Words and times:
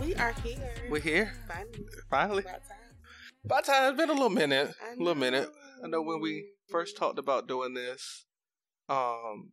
We 0.00 0.14
are 0.14 0.32
here. 0.42 0.74
We're 0.90 1.00
here 1.00 1.32
Finally. 1.46 1.86
finally. 2.08 2.42
About 2.42 2.62
time. 2.68 2.78
By 3.44 3.60
time, 3.60 3.90
it's 3.90 4.00
been 4.00 4.08
a 4.10 4.12
little 4.12 4.30
minute. 4.30 4.72
A 4.94 4.98
little 4.98 5.14
minute. 5.14 5.48
I 5.84 5.88
know 5.88 6.00
when 6.02 6.20
we 6.20 6.46
first 6.70 6.96
talked 6.96 7.18
about 7.18 7.48
doing 7.48 7.74
this. 7.74 8.24
Um. 8.88 9.52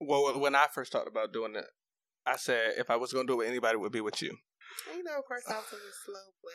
Well, 0.00 0.38
when 0.38 0.54
I 0.54 0.66
first 0.74 0.92
talked 0.92 1.08
about 1.08 1.32
doing 1.32 1.56
it, 1.56 1.64
I 2.26 2.36
said 2.36 2.74
if 2.76 2.90
I 2.90 2.96
was 2.96 3.12
going 3.12 3.26
to 3.26 3.30
do 3.32 3.34
it 3.34 3.44
with 3.44 3.48
anybody, 3.48 3.76
it 3.76 3.80
would 3.80 3.92
be 3.92 4.00
with 4.02 4.20
you. 4.20 4.36
And, 4.90 4.98
you 4.98 5.04
know, 5.04 5.18
of 5.18 5.24
course, 5.24 5.44
I 5.48 5.54
was 5.54 5.64
a 5.64 5.76
slow, 6.04 6.20
but 6.42 6.52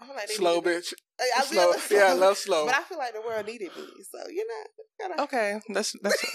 I 0.00 0.04
feel 0.06 0.14
like 0.14 0.28
Slow 0.28 0.60
bitch. 0.60 0.92
I, 1.18 1.30
I 1.38 1.44
Slow. 1.44 1.72
slow, 1.72 1.98
Yeah, 1.98 2.06
I 2.10 2.12
love 2.26 2.36
slow. 2.36 2.66
But 2.66 2.74
I 2.74 2.82
feel 2.82 2.98
like 2.98 3.14
the 3.14 3.22
world 3.22 3.46
needed 3.46 3.70
me, 3.76 3.84
so 4.10 4.18
you 4.30 4.46
know, 4.46 5.08
gotta, 5.08 5.22
Okay, 5.22 5.60
that's 5.70 5.92
that's. 6.02 6.24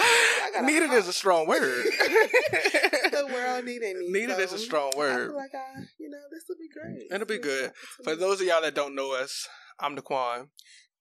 I 0.00 0.60
Needed 0.62 0.90
is 0.92 1.06
a 1.06 1.12
strong 1.12 1.46
word. 1.46 1.60
the 1.62 3.28
world 3.32 3.64
needed 3.64 3.96
me. 3.96 4.10
Needed 4.10 4.36
so 4.36 4.42
is 4.42 4.52
a 4.52 4.58
strong 4.58 4.90
I 4.94 4.98
word. 4.98 5.26
feel 5.28 5.36
like 5.36 5.54
I, 5.54 5.80
you 6.00 6.10
know, 6.10 6.18
this 6.32 6.44
will 6.48 6.56
be 6.56 6.68
great. 6.68 7.06
It'll 7.12 7.26
be 7.26 7.38
good. 7.38 7.70
For 8.02 8.16
those 8.16 8.40
of 8.40 8.46
y'all 8.48 8.62
that 8.62 8.74
don't 8.74 8.94
know 8.96 9.12
us, 9.14 9.46
I'm 9.78 9.94
Daquan, 9.96 10.48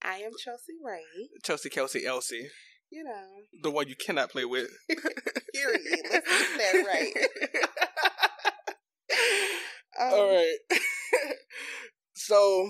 I 0.04 0.18
am 0.18 0.32
Chelsea 0.44 0.74
Ray. 0.84 1.02
Chelsea 1.44 1.70
Kelsey 1.70 2.06
Elsie, 2.06 2.50
You 2.92 3.04
know, 3.04 3.24
the 3.64 3.72
one 3.72 3.88
you 3.88 3.96
cannot 3.96 4.30
play 4.30 4.46
with. 4.46 4.70
period. 5.56 5.82
Let's 6.12 6.28
get 6.30 6.58
that 6.60 6.86
right. 6.86 7.14
Um, 10.00 10.14
All 10.14 10.30
right. 10.30 10.58
so, 12.14 12.70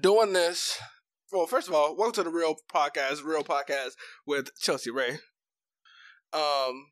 doing 0.00 0.34
this. 0.34 0.78
Well, 1.32 1.46
first 1.46 1.68
of 1.68 1.74
all, 1.74 1.96
welcome 1.96 2.12
to 2.14 2.22
the 2.24 2.30
real 2.30 2.56
podcast, 2.74 3.24
real 3.24 3.42
podcast 3.42 3.92
with 4.26 4.50
Chelsea 4.60 4.90
Ray. 4.90 5.12
Um, 6.34 6.88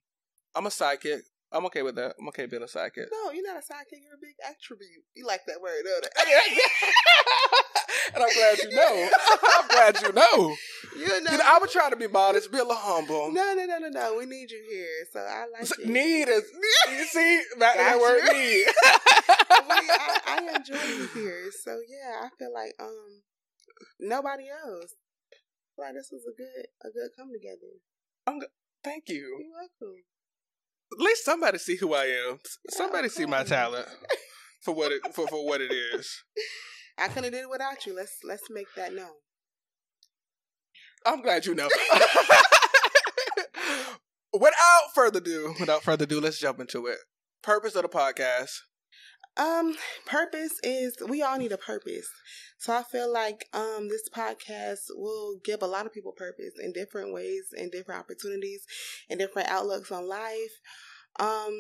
I'm 0.55 0.65
a 0.65 0.71
sidekick. 0.71 1.21
I'm 1.53 1.67
okay 1.67 1.83
with 1.83 1.97
that. 1.97 2.15
I'm 2.19 2.29
okay 2.29 2.47
being 2.47 2.63
a 2.63 2.67
sidekick. 2.67 3.09
No, 3.13 3.31
you're 3.33 3.47
not 3.47 3.57
a 3.57 3.73
sidekick. 3.73 4.01
You're 4.03 4.15
a 4.15 4.23
big 4.23 4.37
attribute. 4.49 5.05
You 5.15 5.27
like 5.27 5.43
that 5.47 5.61
word, 5.61 5.83
don't 5.85 6.07
and 8.15 8.23
I'm 8.23 8.35
glad 8.35 8.59
you 8.59 8.71
know. 8.71 9.09
I'm 9.59 9.69
glad 9.69 10.03
you 10.03 10.13
know. 10.13 10.57
you? 10.97 11.09
Know, 11.09 11.31
You 11.31 11.39
know, 11.39 11.45
I 11.45 11.59
was 11.61 11.73
trying 11.73 11.91
to 11.91 11.97
be 11.97 12.07
modest, 12.07 12.51
be 12.51 12.59
a 12.59 12.63
little 12.63 12.77
humble. 12.77 13.33
No, 13.33 13.55
no, 13.55 13.65
no, 13.65 13.79
no, 13.79 13.89
no. 13.89 14.17
We 14.19 14.27
need 14.27 14.51
you 14.51 14.63
here, 14.71 15.07
so 15.13 15.21
I 15.21 15.47
like 15.53 15.67
So, 15.67 15.75
need 15.85 16.29
is 16.29 16.45
you 16.91 17.05
see 17.05 17.43
that, 17.59 17.77
that 17.77 17.99
word 18.01 18.23
need. 18.25 18.67
we, 18.67 19.91
I, 19.91 20.21
I 20.27 20.57
enjoy 20.57 20.75
you 20.75 21.09
here, 21.15 21.51
so 21.65 21.79
yeah, 21.89 22.27
I 22.27 22.29
feel 22.39 22.53
like 22.53 22.75
um 22.81 23.23
nobody 23.99 24.45
else. 24.49 24.95
Like 25.79 25.95
this 25.95 26.11
was 26.13 26.23
a 26.29 26.37
good 26.37 26.67
a 26.85 26.93
good 26.93 27.11
come 27.17 27.31
together. 27.33 27.81
Thank 28.83 29.05
you. 29.09 29.39
You're 29.41 29.53
welcome. 29.53 30.03
At 30.93 31.01
least 31.01 31.25
somebody 31.25 31.59
see 31.59 31.77
who 31.77 31.95
I 31.95 32.07
am. 32.07 32.39
Somebody 32.71 33.09
see 33.09 33.27
my 33.27 33.45
talent 33.45 33.87
for 34.63 34.75
what 34.75 34.93
it 34.93 35.03
for, 35.15 35.27
for 35.29 35.47
what 35.47 35.61
it 35.61 35.73
is. 35.73 36.23
I 37.01 37.09
couldn't 37.09 37.25
have 37.25 37.33
did 37.33 37.43
it 37.43 37.51
without 37.51 37.87
you. 37.87 37.97
Let's 37.97 38.19
let's 38.25 38.51
make 38.51 38.67
that 38.77 38.95
known. 38.95 39.09
I'm 41.07 41.23
glad 41.23 41.47
you 41.47 41.55
know. 41.55 41.69
without 44.33 44.83
further 44.95 45.19
ado, 45.19 45.55
without 45.59 45.83
further 45.83 46.05
ado, 46.05 46.21
let's 46.21 46.39
jump 46.39 46.61
into 46.61 46.87
it. 46.87 46.99
Purpose 47.43 47.75
of 47.75 47.83
the 47.83 47.89
podcast. 47.89 48.51
Um, 49.37 49.77
purpose 50.07 50.59
is 50.63 50.97
we 51.09 51.23
all 51.23 51.39
need 51.39 51.53
a 51.53 51.59
purpose. 51.59 52.09
So 52.59 52.75
I 52.75 52.83
feel 52.83 53.11
like 53.11 53.47
um 53.55 53.89
this 53.89 54.09
podcast 54.15 54.91
will 54.91 55.37
give 55.43 55.63
a 55.63 55.67
lot 55.67 55.87
of 55.87 55.93
people 55.93 56.13
purpose 56.13 56.53
in 56.63 56.73
different 56.73 57.15
ways 57.15 57.55
and 57.57 57.73
different 57.73 58.01
opportunities 58.01 58.65
and 59.09 59.19
different 59.19 59.49
outlooks 59.49 59.91
on 59.91 60.07
life. 60.07 60.61
Um 61.19 61.57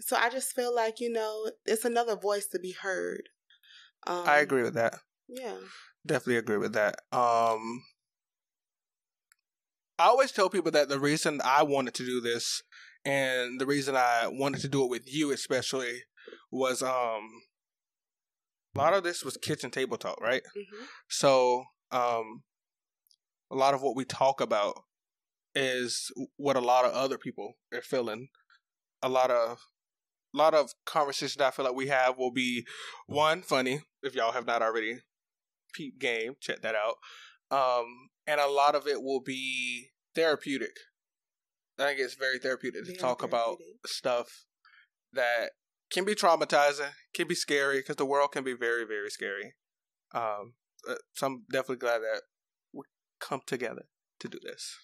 so 0.00 0.16
I 0.16 0.30
just 0.30 0.54
feel 0.54 0.74
like, 0.74 1.00
you 1.00 1.10
know, 1.10 1.50
it's 1.64 1.84
another 1.84 2.16
voice 2.16 2.46
to 2.48 2.58
be 2.58 2.72
heard. 2.72 3.28
Um 4.06 4.24
I 4.26 4.38
agree 4.38 4.62
with 4.62 4.74
that. 4.74 4.94
Yeah. 5.28 5.58
Definitely 6.04 6.36
agree 6.38 6.58
with 6.58 6.72
that. 6.74 6.96
Um 7.12 7.84
I 9.98 10.06
always 10.06 10.32
tell 10.32 10.50
people 10.50 10.70
that 10.72 10.88
the 10.88 10.98
reason 10.98 11.40
I 11.44 11.62
wanted 11.62 11.94
to 11.94 12.04
do 12.04 12.20
this 12.20 12.62
and 13.04 13.60
the 13.60 13.66
reason 13.66 13.94
I 13.96 14.26
wanted 14.28 14.60
to 14.62 14.68
do 14.68 14.84
it 14.84 14.90
with 14.90 15.02
you 15.06 15.30
especially 15.32 16.02
was 16.50 16.82
um 16.82 17.28
a 18.74 18.78
lot 18.78 18.94
of 18.94 19.04
this 19.04 19.22
was 19.24 19.36
kitchen 19.36 19.70
table 19.70 19.98
talk, 19.98 20.20
right? 20.20 20.42
hmm 20.54 20.84
So, 21.08 21.64
um, 21.90 22.42
a 23.50 23.54
lot 23.54 23.74
of 23.74 23.82
what 23.82 23.96
we 23.96 24.04
talk 24.04 24.40
about 24.40 24.74
is 25.54 26.10
what 26.36 26.56
a 26.56 26.60
lot 26.60 26.84
of 26.84 26.92
other 26.92 27.18
people 27.18 27.54
are 27.74 27.82
feeling. 27.82 28.28
A 29.02 29.08
lot 29.08 29.30
of, 29.30 29.58
a 30.34 30.36
lot 30.36 30.54
of 30.54 30.72
conversations 30.84 31.40
I 31.40 31.50
feel 31.50 31.64
like 31.64 31.74
we 31.74 31.88
have 31.88 32.16
will 32.16 32.32
be 32.32 32.66
one 33.06 33.42
funny 33.42 33.82
if 34.02 34.14
y'all 34.14 34.32
have 34.32 34.46
not 34.46 34.62
already 34.62 34.98
peep 35.72 35.98
game, 35.98 36.34
check 36.40 36.62
that 36.62 36.74
out. 36.74 36.96
Um, 37.50 38.10
and 38.26 38.40
a 38.40 38.48
lot 38.48 38.74
of 38.74 38.86
it 38.86 39.02
will 39.02 39.20
be 39.20 39.88
therapeutic. 40.14 40.76
I 41.78 41.86
think 41.86 42.00
it's 42.00 42.14
very 42.14 42.38
therapeutic 42.38 42.82
to 42.82 42.86
Very 42.86 42.98
talk 42.98 43.22
about 43.22 43.58
stuff 43.86 44.44
that 45.12 45.50
can 45.90 46.04
be 46.04 46.14
traumatizing, 46.14 46.90
can 47.14 47.28
be 47.28 47.34
scary 47.34 47.78
because 47.78 47.96
the 47.96 48.06
world 48.06 48.32
can 48.32 48.44
be 48.44 48.54
very, 48.54 48.84
very 48.84 49.10
scary. 49.10 49.54
Um, 50.14 50.54
uh, 50.88 50.94
so 51.14 51.26
I'm 51.26 51.44
definitely 51.50 51.76
glad 51.76 51.98
that 51.98 52.22
we 52.72 52.82
come 53.20 53.40
together 53.46 53.84
to 54.20 54.28
do 54.28 54.38
this. 54.42 54.76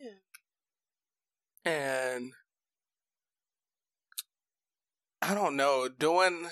Yeah. 0.00 1.70
And 1.70 2.32
I 5.22 5.34
don't 5.34 5.56
know, 5.56 5.88
doing 5.88 6.48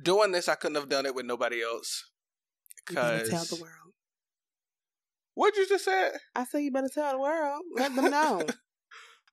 doing 0.00 0.32
this, 0.32 0.48
I 0.48 0.54
couldn't 0.54 0.76
have 0.76 0.88
done 0.88 1.06
it 1.06 1.14
with 1.14 1.26
nobody 1.26 1.62
else. 1.62 2.04
Cause 2.86 3.28
tell 3.28 3.44
the 3.44 3.58
world. 3.60 3.94
What'd 5.34 5.56
you 5.56 5.66
just 5.68 5.84
say? 5.84 6.10
I 6.34 6.44
said 6.44 6.58
you 6.58 6.70
better 6.70 6.90
tell 6.92 7.12
the 7.12 7.18
world. 7.18 7.62
Let 7.74 7.94
them 7.94 8.10
know. 8.10 8.46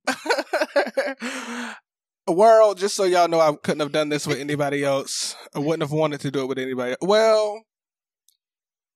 World, 2.28 2.78
just 2.78 2.96
so 2.96 3.06
y'all 3.06 3.28
know, 3.28 3.40
I 3.40 3.56
couldn't 3.56 3.80
have 3.80 3.92
done 3.92 4.10
this 4.10 4.28
with 4.28 4.38
anybody 4.40 4.84
else. 4.84 5.36
I 5.56 5.60
wouldn't 5.60 5.82
have 5.82 5.92
wanted 5.92 6.20
to 6.22 6.32
do 6.32 6.42
it 6.42 6.46
with 6.46 6.60
anybody. 6.60 6.96
Well, 7.02 7.64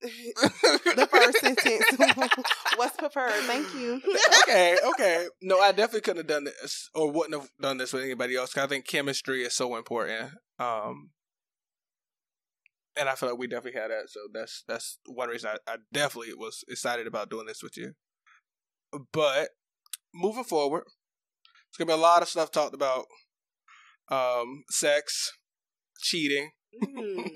the 0.03 1.07
first 1.09 1.39
sentence 1.39 1.85
was 2.77 2.91
preferred. 2.97 3.31
Thank 3.43 3.73
you. 3.73 4.01
okay, 4.43 4.77
okay. 4.85 5.27
No, 5.41 5.59
I 5.59 5.71
definitely 5.71 6.01
couldn't 6.01 6.17
have 6.17 6.27
done 6.27 6.43
this 6.43 6.89
or 6.93 7.11
wouldn't 7.11 7.39
have 7.39 7.49
done 7.59 7.77
this 7.77 7.93
with 7.93 8.03
anybody 8.03 8.35
else. 8.35 8.53
'cause 8.53 8.63
I 8.65 8.67
think 8.67 8.85
chemistry 8.87 9.43
is 9.43 9.53
so 9.53 9.75
important. 9.75 10.31
Um, 10.59 11.11
and 12.95 13.09
I 13.09 13.15
feel 13.15 13.29
like 13.29 13.39
we 13.39 13.47
definitely 13.47 13.79
had 13.79 13.91
that. 13.91 14.09
So 14.09 14.19
that's 14.33 14.63
that's 14.67 14.99
one 15.05 15.29
reason 15.29 15.51
I, 15.67 15.73
I 15.73 15.77
definitely 15.91 16.33
was 16.35 16.63
excited 16.67 17.07
about 17.07 17.29
doing 17.29 17.45
this 17.47 17.63
with 17.63 17.77
you. 17.77 17.93
But 19.11 19.49
moving 20.13 20.43
forward, 20.43 20.83
it's 21.69 21.77
gonna 21.77 21.87
be 21.87 21.93
a 21.93 21.97
lot 21.97 22.21
of 22.21 22.27
stuff 22.29 22.51
talked 22.51 22.75
about. 22.75 23.05
Um, 24.09 24.63
sex, 24.69 25.31
cheating. 26.01 26.51
Mm. 26.83 27.29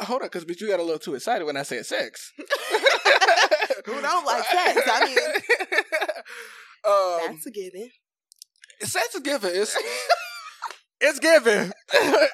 Hold 0.00 0.22
on, 0.22 0.28
because 0.28 0.44
but 0.44 0.60
you 0.60 0.68
got 0.68 0.80
a 0.80 0.82
little 0.82 0.98
too 0.98 1.14
excited 1.14 1.44
when 1.44 1.56
I 1.56 1.62
said 1.62 1.86
sex. 1.86 2.32
Who 3.86 4.00
don't 4.00 4.26
like 4.26 4.44
sex? 4.44 4.82
I 4.86 5.04
mean, 5.06 5.18
um, 6.86 7.34
that's 7.34 7.46
a 7.46 7.50
given. 7.50 7.90
sex 8.82 9.14
is 9.14 9.20
given. 9.22 9.50
It's 9.54 9.76
it's 11.00 11.18
given. 11.18 11.72
it 11.92 12.30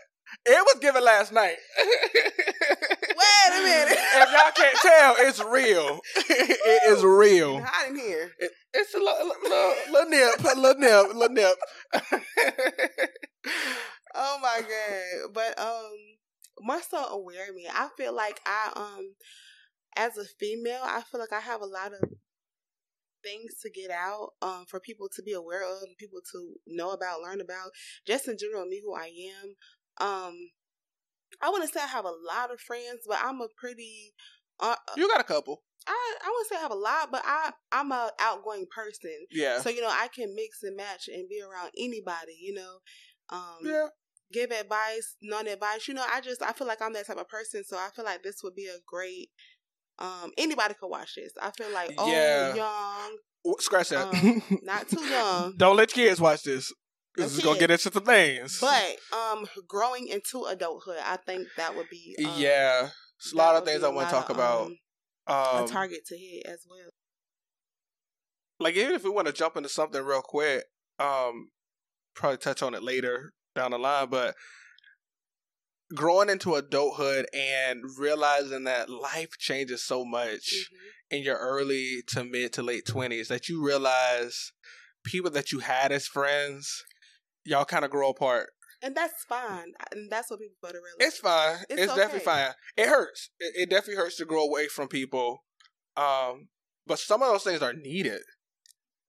was 0.46 0.78
given 0.80 1.04
last 1.04 1.32
night. 1.32 1.56
Wait 1.78 3.50
a 3.50 3.62
minute. 3.62 3.98
if 3.98 4.32
y'all 4.32 4.52
can't 4.54 4.78
tell, 4.80 5.14
it's 5.18 5.44
real. 5.44 6.00
it 6.16 6.96
is 6.96 7.04
real. 7.04 7.60
Hot 7.60 7.88
in 7.90 7.96
here. 7.96 8.32
It, 8.38 8.50
it's 8.74 8.94
a 8.94 8.98
little, 8.98 9.26
little, 9.42 9.74
little 9.92 10.10
nip, 10.10 10.40
a 10.40 10.58
little 10.58 10.80
nip, 10.80 11.14
little 11.14 11.34
nip. 11.34 11.56
Oh 14.14 14.38
my 14.42 14.60
god. 14.60 15.32
But 15.32 15.58
um 15.58 15.90
more 16.60 16.82
so 16.82 17.04
aware 17.06 17.48
of 17.48 17.54
me. 17.54 17.66
I 17.72 17.88
feel 17.96 18.14
like 18.14 18.40
I 18.46 18.72
um 18.74 19.14
as 19.96 20.16
a 20.16 20.24
female, 20.24 20.80
I 20.82 21.02
feel 21.02 21.20
like 21.20 21.32
I 21.32 21.40
have 21.40 21.60
a 21.60 21.66
lot 21.66 21.92
of 21.92 22.08
things 23.22 23.54
to 23.62 23.70
get 23.70 23.90
out 23.90 24.30
um 24.42 24.64
for 24.68 24.80
people 24.80 25.08
to 25.14 25.22
be 25.22 25.32
aware 25.32 25.62
of 25.62 25.82
people 25.98 26.20
to 26.32 26.54
know 26.66 26.90
about, 26.90 27.20
learn 27.20 27.40
about. 27.40 27.70
Just 28.06 28.28
in 28.28 28.36
general, 28.38 28.66
me 28.66 28.80
who 28.84 28.94
I 28.94 29.10
am. 29.42 29.54
Um 30.06 30.34
I 31.40 31.48
wouldn't 31.50 31.72
say 31.72 31.80
I 31.80 31.86
have 31.86 32.04
a 32.04 32.12
lot 32.26 32.52
of 32.52 32.60
friends, 32.60 33.00
but 33.06 33.18
I'm 33.22 33.40
a 33.40 33.48
pretty 33.56 34.14
uh, 34.60 34.76
you 34.96 35.08
got 35.08 35.20
a 35.20 35.24
couple. 35.24 35.62
I 35.86 36.14
I 36.24 36.28
wouldn't 36.28 36.48
say 36.48 36.56
I 36.56 36.60
have 36.60 36.70
a 36.70 36.76
lot, 36.76 37.10
but 37.10 37.22
I 37.24 37.52
I'm 37.72 37.90
a 37.90 38.10
outgoing 38.20 38.66
person. 38.74 39.26
Yeah. 39.30 39.60
So 39.60 39.70
you 39.70 39.80
know, 39.80 39.90
I 39.90 40.08
can 40.08 40.34
mix 40.34 40.62
and 40.62 40.76
match 40.76 41.08
and 41.08 41.28
be 41.28 41.42
around 41.42 41.70
anybody. 41.76 42.38
You 42.40 42.54
know, 42.54 42.78
um, 43.30 43.58
yeah. 43.62 43.86
Give 44.32 44.50
advice, 44.50 45.16
non 45.22 45.46
advice. 45.46 45.86
You 45.88 45.94
know, 45.94 46.04
I 46.10 46.20
just 46.20 46.42
I 46.42 46.52
feel 46.52 46.66
like 46.66 46.80
I'm 46.82 46.92
that 46.94 47.06
type 47.06 47.18
of 47.18 47.28
person. 47.28 47.62
So 47.64 47.76
I 47.76 47.88
feel 47.94 48.04
like 48.04 48.22
this 48.22 48.42
would 48.42 48.54
be 48.54 48.66
a 48.66 48.78
great 48.86 49.28
Um, 49.98 50.32
anybody 50.38 50.74
could 50.74 50.88
watch 50.88 51.14
this. 51.16 51.32
I 51.40 51.50
feel 51.52 51.70
like 51.72 51.92
old, 51.98 52.08
Yeah. 52.10 52.54
young, 52.54 53.16
Scratch 53.58 53.90
that. 53.90 54.06
Um, 54.08 54.42
not 54.62 54.88
too 54.88 55.00
young, 55.00 55.54
Don't 55.58 55.76
let 55.76 55.90
kids 55.92 56.20
watch 56.20 56.42
this. 56.44 56.72
This 57.14 57.34
is 57.36 57.40
gonna 57.44 57.58
get 57.58 57.70
into 57.70 57.90
some 57.92 58.04
things. 58.04 58.58
but 58.60 58.96
um, 59.12 59.46
growing 59.68 60.08
into 60.08 60.44
adulthood, 60.44 60.96
I 61.04 61.16
think 61.18 61.46
that 61.58 61.76
would 61.76 61.88
be 61.90 62.16
um, 62.24 62.32
yeah, 62.36 62.88
it's 63.18 63.32
a 63.32 63.36
lot 63.36 63.54
of 63.56 63.64
things 63.64 63.82
I 63.84 63.88
want 63.90 64.08
to 64.08 64.14
talk 64.14 64.30
of, 64.30 64.36
about. 64.36 64.66
um, 64.66 64.76
Um, 65.58 65.64
a 65.64 65.68
target 65.68 66.00
to 66.06 66.16
hit 66.16 66.46
as 66.46 66.64
well. 66.68 66.88
like 68.58 68.74
even 68.76 68.94
if 68.94 69.04
we 69.04 69.10
want 69.10 69.26
to 69.26 69.32
jump 69.32 69.56
into 69.56 69.68
something 69.68 70.02
real 70.02 70.22
quick, 70.22 70.64
um, 70.98 71.50
probably 72.14 72.38
touch 72.38 72.62
on 72.62 72.74
it 72.74 72.82
later 72.82 73.32
down 73.54 73.70
the 73.72 73.78
line, 73.78 74.08
but 74.08 74.34
growing 75.94 76.30
into 76.30 76.54
adulthood 76.54 77.26
and 77.34 77.82
realizing 77.98 78.64
that 78.64 78.88
life 78.88 79.36
changes 79.38 79.84
so 79.84 80.04
much 80.04 80.52
Mhm. 80.70 80.90
in 81.10 81.22
your 81.22 81.36
early 81.36 82.02
to 82.08 82.24
mid 82.24 82.52
to 82.54 82.62
late 82.62 82.86
twenties 82.86 83.28
that 83.28 83.48
you 83.48 83.62
realize 83.64 84.52
people 85.04 85.30
that 85.30 85.52
you 85.52 85.58
had 85.58 85.92
as 85.92 86.06
friends, 86.06 86.82
y'all 87.44 87.64
kind 87.64 87.84
of 87.84 87.90
grow 87.90 88.10
apart. 88.10 88.50
And 88.80 88.96
that's 88.96 89.22
fine. 89.24 89.74
And 89.92 90.10
that's 90.10 90.30
what 90.30 90.40
people 90.40 90.56
better 90.62 90.80
realize. 90.82 91.12
It's 91.12 91.18
fine. 91.18 91.58
It's, 91.68 91.82
It's 91.82 91.94
definitely 91.94 92.24
fine. 92.24 92.54
It 92.76 92.88
hurts. 92.88 93.30
It, 93.38 93.52
it 93.56 93.70
definitely 93.70 93.96
hurts 94.02 94.16
to 94.16 94.24
grow 94.24 94.42
away 94.42 94.66
from 94.68 94.88
people. 94.88 95.44
Um, 95.96 96.48
but 96.86 96.98
some 96.98 97.22
of 97.22 97.28
those 97.28 97.44
things 97.44 97.62
are 97.62 97.72
needed. 97.72 98.22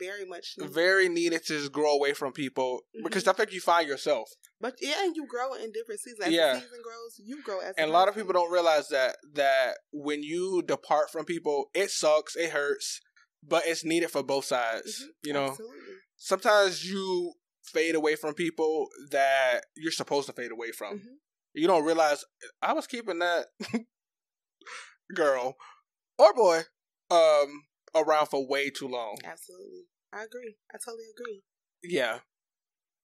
Very 0.06 0.26
much. 0.26 0.46
needed. 0.58 0.74
Very 0.74 1.08
needed 1.10 1.42
to 1.48 1.54
just 1.60 1.72
grow 1.72 1.92
away 2.00 2.14
from 2.14 2.32
people 2.34 2.82
because 3.04 3.24
Mhm. 3.24 3.30
I 3.30 3.34
think 3.34 3.52
you 3.54 3.62
find 3.62 3.88
yourself. 3.88 4.28
But 4.60 4.76
yeah, 4.82 5.04
and 5.04 5.16
you 5.16 5.26
grow 5.28 5.54
in 5.54 5.72
different 5.72 6.00
seasons. 6.02 6.26
As 6.28 6.34
Yeah. 6.34 6.54
the 6.56 6.62
season 6.62 6.82
grows, 6.84 7.14
you 7.20 7.42
grow 7.44 7.60
as 7.60 7.76
And 7.78 7.90
a 7.90 7.94
lot 7.94 8.08
of 8.10 8.16
people 8.16 8.34
don't 8.34 8.52
realize 8.52 8.88
that 8.90 9.18
that 9.34 9.78
when 9.92 10.24
you 10.24 10.62
depart 10.66 11.12
from 11.12 11.26
people, 11.26 11.70
it 11.74 11.90
sucks, 11.92 12.36
it 12.36 12.50
hurts, 12.52 13.00
but 13.42 13.66
it's 13.68 13.84
needed 13.84 14.10
for 14.12 14.24
both 14.24 14.46
sides. 14.46 15.04
Mhm. 15.04 15.08
You 15.24 15.34
know, 15.34 15.48
Absolutely. 15.52 15.96
sometimes 16.16 16.86
you 16.90 17.34
fade 17.64 17.96
away 17.96 18.16
from 18.16 18.34
people 18.34 18.90
that 19.12 19.62
you're 19.76 19.92
supposed 19.92 20.28
to 20.28 20.34
fade 20.34 20.52
away 20.52 20.72
from. 20.72 21.00
Mhm. 21.00 21.18
You 21.54 21.68
don't 21.68 21.86
realize 21.86 22.24
I 22.62 22.74
was 22.74 22.88
keeping 22.88 23.20
that 23.20 23.48
girl 25.16 25.56
or 26.18 26.34
boy 26.34 26.62
um 27.12 27.64
around 27.96 28.28
for 28.28 28.48
way 28.48 28.70
too 28.70 28.88
long. 28.88 29.18
Absolutely. 29.24 29.84
I 30.14 30.24
agree. 30.24 30.56
I 30.74 30.78
totally 30.84 31.06
agree. 31.18 31.42
Yeah. 31.84 32.20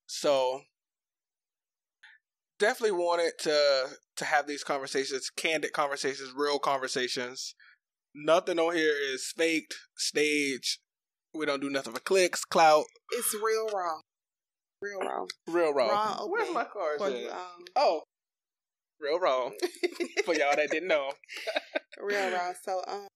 So 0.08 0.62
definitely 2.60 2.98
wanted 2.98 3.34
to 3.40 3.88
to 4.18 4.26
have 4.26 4.48
these 4.48 4.64
conversations, 4.64 5.30
candid 5.36 5.74
conversations, 5.74 6.34
real 6.36 6.60
conversations. 6.60 7.56
Nothing 8.16 8.60
on 8.60 8.76
here 8.76 8.96
is 9.14 9.32
faked, 9.38 9.76
staged. 9.98 10.80
We 11.34 11.46
don't 11.46 11.62
do 11.62 11.70
nothing 11.70 11.94
for 11.94 12.00
clicks, 12.00 12.44
clout, 12.44 12.86
It's 13.12 13.36
real 13.36 13.68
raw. 13.74 14.00
Real 14.82 15.00
raw. 15.00 15.26
real 15.48 15.74
raw. 15.74 15.88
Raw, 15.88 16.16
open. 16.22 16.32
Where's 16.32 16.54
my 16.54 16.64
cards 16.64 17.04
For, 17.04 17.10
at? 17.10 17.32
um, 17.32 17.66
Oh, 17.76 18.02
real 19.00 19.20
raw. 19.20 19.50
For 20.26 20.34
y'all 20.34 20.56
that 20.56 20.70
didn't 20.72 20.88
know. 20.88 21.12
real 22.02 22.32
raw. 22.32 22.52
So 22.64 22.82
um 22.88 23.08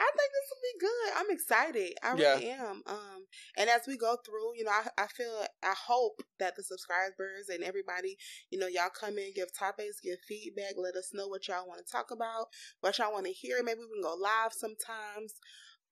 I 0.00 0.10
think 0.16 0.32
this 0.32 0.50
will 0.50 0.64
be 0.72 0.80
good. 0.80 1.12
I'm 1.18 1.30
excited. 1.30 1.94
I 2.02 2.12
Yeah. 2.16 2.34
really 2.34 2.50
am. 2.50 2.82
Um 2.86 3.26
and 3.56 3.70
as 3.70 3.82
we 3.86 3.98
go 3.98 4.16
through, 4.24 4.56
you 4.56 4.64
know, 4.64 4.72
I, 4.72 5.04
I 5.04 5.06
feel 5.08 5.44
I 5.62 5.74
hope 5.86 6.22
that 6.40 6.56
the 6.56 6.62
subscribers 6.64 7.50
and 7.50 7.62
everybody, 7.62 8.16
you 8.50 8.58
know, 8.58 8.66
y'all 8.68 8.90
come 8.90 9.18
in, 9.18 9.32
give 9.34 9.52
topics, 9.56 10.00
give 10.02 10.18
feedback, 10.26 10.74
let 10.78 10.96
us 10.96 11.10
know 11.14 11.28
what 11.28 11.48
y'all 11.48 11.68
want 11.68 11.86
to 11.86 11.92
talk 11.92 12.10
about, 12.12 12.46
what 12.80 12.98
y'all 12.98 13.12
want 13.12 13.26
to 13.26 13.32
hear. 13.32 13.62
Maybe 13.62 13.80
we 13.80 13.94
can 13.94 14.02
go 14.02 14.16
live 14.16 14.52
sometimes. 14.54 15.34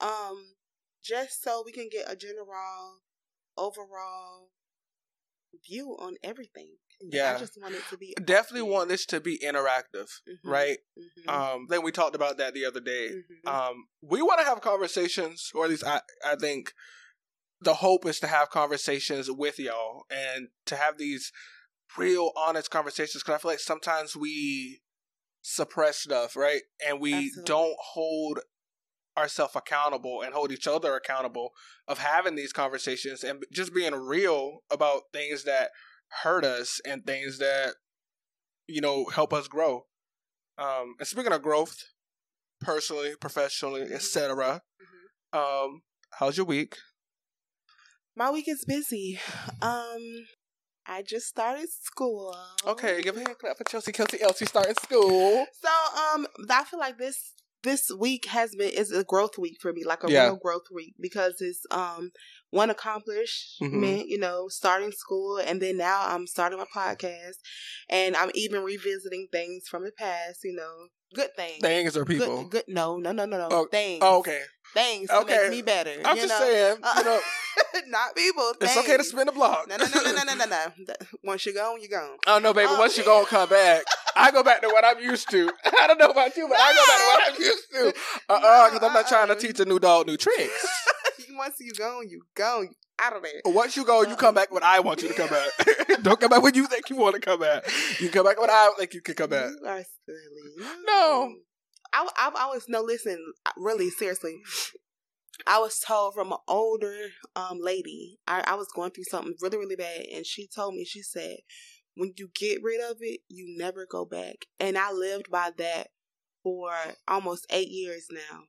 Um 0.00 0.54
just 1.02 1.42
so 1.44 1.62
we 1.64 1.72
can 1.72 1.88
get 1.90 2.10
a 2.10 2.16
general 2.16 3.02
overall 3.56 4.50
view 5.66 5.96
on 5.98 6.16
everything. 6.22 6.76
Yeah. 7.00 7.34
I 7.36 7.38
just 7.38 7.60
want 7.60 7.74
it 7.74 7.86
to 7.90 7.96
be 7.96 8.14
Definitely 8.24 8.70
want 8.70 8.88
this 8.88 9.06
to 9.06 9.20
be 9.20 9.38
interactive, 9.38 10.08
Mhm, 10.28 10.38
right? 10.44 10.78
mhm, 10.98 11.28
Um, 11.28 11.66
then 11.68 11.82
we 11.82 11.92
talked 11.92 12.14
about 12.16 12.38
that 12.38 12.54
the 12.54 12.64
other 12.64 12.80
day. 12.80 13.10
mhm. 13.44 13.48
um, 13.48 13.86
we 14.02 14.22
want 14.22 14.40
to 14.40 14.46
have 14.46 14.60
conversations, 14.60 15.50
or 15.54 15.64
at 15.64 15.70
least 15.70 15.84
I, 15.84 16.00
I 16.24 16.36
think 16.36 16.72
the 17.60 17.74
hope 17.74 18.06
is 18.06 18.20
to 18.20 18.26
have 18.26 18.50
conversations 18.50 19.30
with 19.30 19.58
y'all 19.58 20.04
and 20.10 20.48
to 20.66 20.76
have 20.76 20.98
these 20.98 21.32
real, 21.96 22.32
honest 22.36 22.70
conversations. 22.70 23.22
Because 23.22 23.36
I 23.36 23.38
feel 23.38 23.50
like 23.52 23.60
sometimes 23.60 24.16
we 24.16 24.80
suppress 25.42 25.98
stuff, 25.98 26.36
right? 26.36 26.62
And 26.86 27.00
we 27.00 27.14
Absolutely. 27.14 27.44
don't 27.46 27.76
hold 27.80 28.40
ourselves 29.16 29.56
accountable 29.56 30.22
and 30.22 30.32
hold 30.32 30.52
each 30.52 30.66
other 30.68 30.94
accountable 30.94 31.50
of 31.88 31.98
having 31.98 32.36
these 32.36 32.52
conversations 32.52 33.24
and 33.24 33.44
just 33.52 33.74
being 33.74 33.94
real 33.94 34.60
about 34.70 35.02
things 35.12 35.44
that 35.44 35.70
hurt 36.22 36.44
us 36.44 36.80
and 36.84 37.04
things 37.06 37.38
that 37.38 37.74
you 38.66 38.80
know 38.80 39.06
help 39.06 39.32
us 39.32 39.48
grow. 39.48 39.86
Um, 40.56 40.94
and 40.98 41.06
speaking 41.06 41.32
of 41.32 41.42
growth, 41.42 41.84
personally, 42.60 43.14
professionally, 43.20 43.82
etc. 43.82 44.62
Mhm. 45.32 45.38
Um, 45.38 45.82
how's 46.18 46.36
your 46.36 46.46
week? 46.46 46.76
My 48.16 48.30
week 48.30 48.48
is 48.48 48.64
busy. 48.64 49.20
Um, 49.62 50.26
I 50.84 51.02
just 51.02 51.26
started 51.28 51.68
school. 51.70 52.34
Okay, 52.66 53.02
give 53.02 53.16
a 53.16 53.20
hand 53.20 53.38
clap 53.38 53.58
for 53.58 53.64
Chelsea. 53.64 53.92
Kelsey 53.92 54.20
Elsie 54.20 54.46
starting 54.46 54.74
school. 54.82 55.46
So, 55.52 55.68
um, 56.14 56.26
I 56.50 56.64
feel 56.64 56.80
like 56.80 56.98
this 56.98 57.34
this 57.68 57.90
week 58.06 58.24
has 58.26 58.54
been 58.56 58.70
is 58.70 58.90
a 58.92 59.04
growth 59.04 59.36
week 59.38 59.58
for 59.60 59.72
me, 59.72 59.84
like 59.84 60.02
a 60.04 60.10
Yeah. 60.10 60.24
real 60.26 60.36
growth 60.36 60.68
week 60.72 60.94
because 61.00 61.34
it's 61.40 61.64
um 61.70 62.10
one 62.50 62.70
accomplishment, 62.70 64.02
Mhm. 64.02 64.08
you 64.08 64.18
know, 64.18 64.48
starting 64.48 64.92
school, 64.92 65.38
and 65.38 65.60
then 65.62 65.76
now 65.76 65.98
I'm 66.06 66.26
starting 66.26 66.58
my 66.58 66.66
podcast, 66.74 67.38
and 67.88 68.16
I'm 68.16 68.30
even 68.34 68.62
revisiting 68.64 69.28
things 69.30 69.68
from 69.68 69.84
the 69.84 69.92
past, 69.92 70.40
you 70.44 70.54
know, 70.54 70.88
good 71.14 71.34
things. 71.36 71.60
Things 71.60 71.96
or 71.96 72.04
people? 72.04 72.44
Good, 72.44 72.50
good. 72.50 72.74
No, 72.74 72.96
no, 72.98 73.12
no, 73.12 73.24
no, 73.24 73.38
no. 73.38 73.48
Oh, 73.50 73.66
things. 73.70 74.00
Oh, 74.02 74.18
okay. 74.18 74.42
Things 74.74 75.08
to 75.08 75.16
Okay. 75.20 75.36
make 75.44 75.50
me 75.50 75.62
better. 75.62 75.94
I'm 76.04 76.16
you 76.16 76.22
just 76.26 76.40
know? 76.40 76.46
saying, 76.46 76.76
Uh, 76.82 76.94
you 76.98 77.04
know, 77.04 77.20
not 77.88 78.14
people. 78.14 78.52
it's 78.60 78.76
okay 78.76 78.96
to 78.98 79.04
spin 79.04 79.26
the 79.26 79.32
block. 79.32 79.66
No, 79.68 79.76
no, 79.76 79.86
no, 79.86 80.02
no, 80.02 80.12
no, 80.12 80.22
no, 80.24 80.34
no, 80.34 80.44
no. 80.44 80.94
Once 81.24 81.46
you're 81.46 81.54
gone, 81.54 81.80
you're 81.80 81.88
gone. 81.98 82.18
Oh 82.26 82.38
no, 82.38 82.52
baby. 82.52 82.68
Oh. 82.70 82.78
Once 82.78 82.98
you 82.98 83.04
gonna 83.04 83.24
come 83.26 83.48
back, 83.48 83.82
I 84.14 84.30
go 84.30 84.42
back 84.42 84.60
to 84.62 84.68
what 84.68 84.84
I'm 84.84 85.02
used 85.02 85.30
to. 85.30 85.50
I 85.80 85.86
don't 85.86 85.98
know 85.98 86.10
about 86.10 86.36
you, 86.36 86.46
but 86.48 86.58
I 86.60 86.72
go 86.74 86.86
back 86.86 86.98
to 86.98 87.04
what 87.06 87.34
I'm 87.34 87.40
used 87.42 87.70
to. 87.72 87.88
Uh 88.28 88.40
uh 88.44 88.70
because 88.70 88.86
I'm 88.86 88.92
not 88.94 89.08
trying 89.08 89.26
to 89.28 89.32
uh-uh. 89.32 89.40
teach 89.40 89.58
a 89.60 89.64
new 89.64 89.78
dog 89.78 90.06
new 90.06 90.16
tricks. 90.18 90.66
Once 91.36 91.56
you 91.60 91.72
gone, 91.72 92.08
you 92.08 92.22
gone. 92.34 92.64
You 92.64 92.74
out 92.98 93.16
of 93.16 93.22
there. 93.22 93.40
Once 93.44 93.76
you 93.76 93.84
go, 93.84 94.02
you 94.02 94.16
come 94.16 94.34
back 94.34 94.52
when 94.52 94.62
I 94.62 94.80
want 94.80 95.02
you 95.02 95.08
to 95.08 95.14
come 95.14 95.28
back. 95.28 95.48
don't 96.02 96.18
come 96.18 96.30
back 96.30 96.42
when 96.42 96.54
you 96.54 96.66
think 96.66 96.90
you 96.90 96.96
want 96.96 97.14
to 97.14 97.20
come 97.20 97.40
back. 97.40 97.64
You 98.00 98.08
come 98.08 98.24
back 98.24 98.40
when 98.40 98.50
I 98.50 98.70
think 98.78 98.94
you 98.94 99.00
can 99.00 99.14
come 99.14 99.30
back. 99.30 99.50
You 99.50 99.68
are 99.68 99.84
silly. 100.06 100.68
No. 100.84 101.34
I, 101.92 102.08
I've 102.18 102.34
always 102.34 102.64
no. 102.68 102.82
Listen, 102.82 103.18
really, 103.56 103.90
seriously. 103.90 104.36
I 105.46 105.58
was 105.60 105.78
told 105.78 106.14
from 106.14 106.32
an 106.32 106.38
older 106.48 106.96
um 107.36 107.58
lady. 107.60 108.18
I, 108.26 108.42
I 108.46 108.54
was 108.56 108.68
going 108.74 108.90
through 108.90 109.04
something 109.04 109.34
really, 109.40 109.56
really 109.56 109.76
bad, 109.76 110.06
and 110.12 110.26
she 110.26 110.48
told 110.48 110.74
me. 110.74 110.84
She 110.84 111.02
said, 111.02 111.38
"When 111.94 112.12
you 112.16 112.30
get 112.34 112.62
rid 112.62 112.80
of 112.80 112.98
it, 113.00 113.20
you 113.28 113.56
never 113.56 113.86
go 113.90 114.04
back." 114.04 114.46
And 114.58 114.76
I 114.76 114.92
lived 114.92 115.30
by 115.30 115.50
that 115.56 115.88
for 116.42 116.72
almost 117.06 117.46
eight 117.50 117.68
years 117.68 118.08
now. 118.10 118.42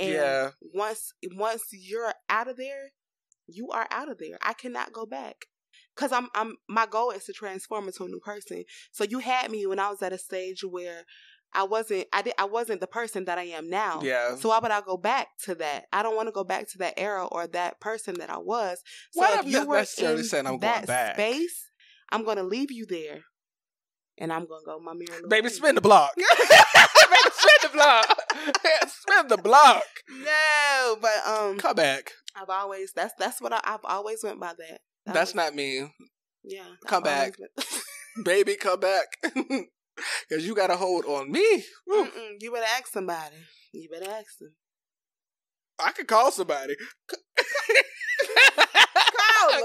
And 0.00 0.12
Yeah. 0.14 0.50
once 0.72 1.12
once 1.34 1.64
you're 1.72 2.12
out 2.28 2.48
of 2.48 2.56
there, 2.56 2.90
you 3.46 3.68
are 3.70 3.86
out 3.90 4.08
of 4.10 4.18
there. 4.18 4.38
I 4.42 4.54
cannot 4.54 4.92
go 4.92 5.06
back. 5.06 5.46
Cause 5.96 6.12
I'm 6.12 6.28
I'm 6.34 6.56
my 6.68 6.86
goal 6.86 7.10
is 7.10 7.24
to 7.26 7.32
transform 7.32 7.86
into 7.86 8.04
a 8.04 8.08
new 8.08 8.20
person. 8.20 8.64
So 8.92 9.04
you 9.04 9.18
had 9.18 9.50
me 9.50 9.66
when 9.66 9.78
I 9.78 9.90
was 9.90 10.00
at 10.02 10.12
a 10.12 10.18
stage 10.18 10.62
where 10.64 11.04
I 11.52 11.64
wasn't 11.64 12.06
I 12.12 12.22
did 12.22 12.32
I 12.38 12.44
wasn't 12.44 12.80
the 12.80 12.86
person 12.86 13.26
that 13.26 13.38
I 13.38 13.42
am 13.44 13.68
now. 13.68 14.00
Yeah. 14.02 14.36
So 14.36 14.48
why 14.48 14.60
would 14.60 14.70
I 14.70 14.80
go 14.80 14.96
back 14.96 15.28
to 15.44 15.54
that? 15.56 15.84
I 15.92 16.02
don't 16.02 16.16
want 16.16 16.28
to 16.28 16.32
go 16.32 16.44
back 16.44 16.68
to 16.70 16.78
that 16.78 16.94
era 16.96 17.26
or 17.26 17.46
that 17.48 17.80
person 17.80 18.14
that 18.20 18.30
I 18.30 18.38
was. 18.38 18.78
So 19.12 19.20
Well, 19.20 19.34
if 19.34 19.40
I'm 19.44 19.50
you 19.50 19.58
not 19.58 19.68
were 19.68 19.76
necessarily 19.76 20.18
in 20.20 20.24
saying 20.24 20.46
I'm 20.46 20.52
going 20.58 20.60
that 20.60 20.86
back. 20.86 21.14
space, 21.16 21.70
I'm 22.10 22.24
gonna 22.24 22.44
leave 22.44 22.70
you 22.70 22.86
there, 22.86 23.24
and 24.16 24.32
I'm 24.32 24.46
gonna 24.46 24.64
go 24.64 24.78
my 24.78 24.94
mirror. 24.94 25.20
Baby, 25.28 25.50
spin 25.50 25.74
the 25.74 25.80
block. 25.80 26.12
Baby, 27.10 27.30
spin 27.32 27.70
the 27.70 27.76
block. 27.76 28.18
spin 28.88 29.28
the 29.28 29.36
block. 29.38 29.82
No, 30.10 30.96
but 31.00 31.26
um, 31.26 31.58
Come 31.58 31.76
back. 31.76 32.12
I've 32.36 32.48
always 32.50 32.92
that's 32.92 33.14
that's 33.18 33.40
what 33.40 33.52
I, 33.52 33.60
I've 33.64 33.84
always 33.84 34.22
went 34.22 34.38
by 34.40 34.54
that. 34.58 34.80
That 35.06 35.14
That's 35.14 35.30
was- 35.30 35.34
not 35.36 35.54
me. 35.54 35.92
yeah. 36.44 36.64
come 36.86 36.98
I've 36.98 37.04
back. 37.04 37.34
Baby, 38.24 38.56
come 38.56 38.80
back. 38.80 39.06
Because 40.26 40.46
you 40.46 40.54
got 40.54 40.70
a 40.70 40.76
hold 40.76 41.04
on 41.04 41.30
me. 41.30 41.62
You 41.86 42.50
better 42.52 42.64
ask 42.74 42.86
somebody. 42.86 43.36
You 43.74 43.86
better 43.90 44.10
ask 44.10 44.38
them. 44.38 44.54
I 45.78 45.92
could 45.92 46.06
call 46.08 46.30
somebody. 46.30 46.74
Call 47.06 47.16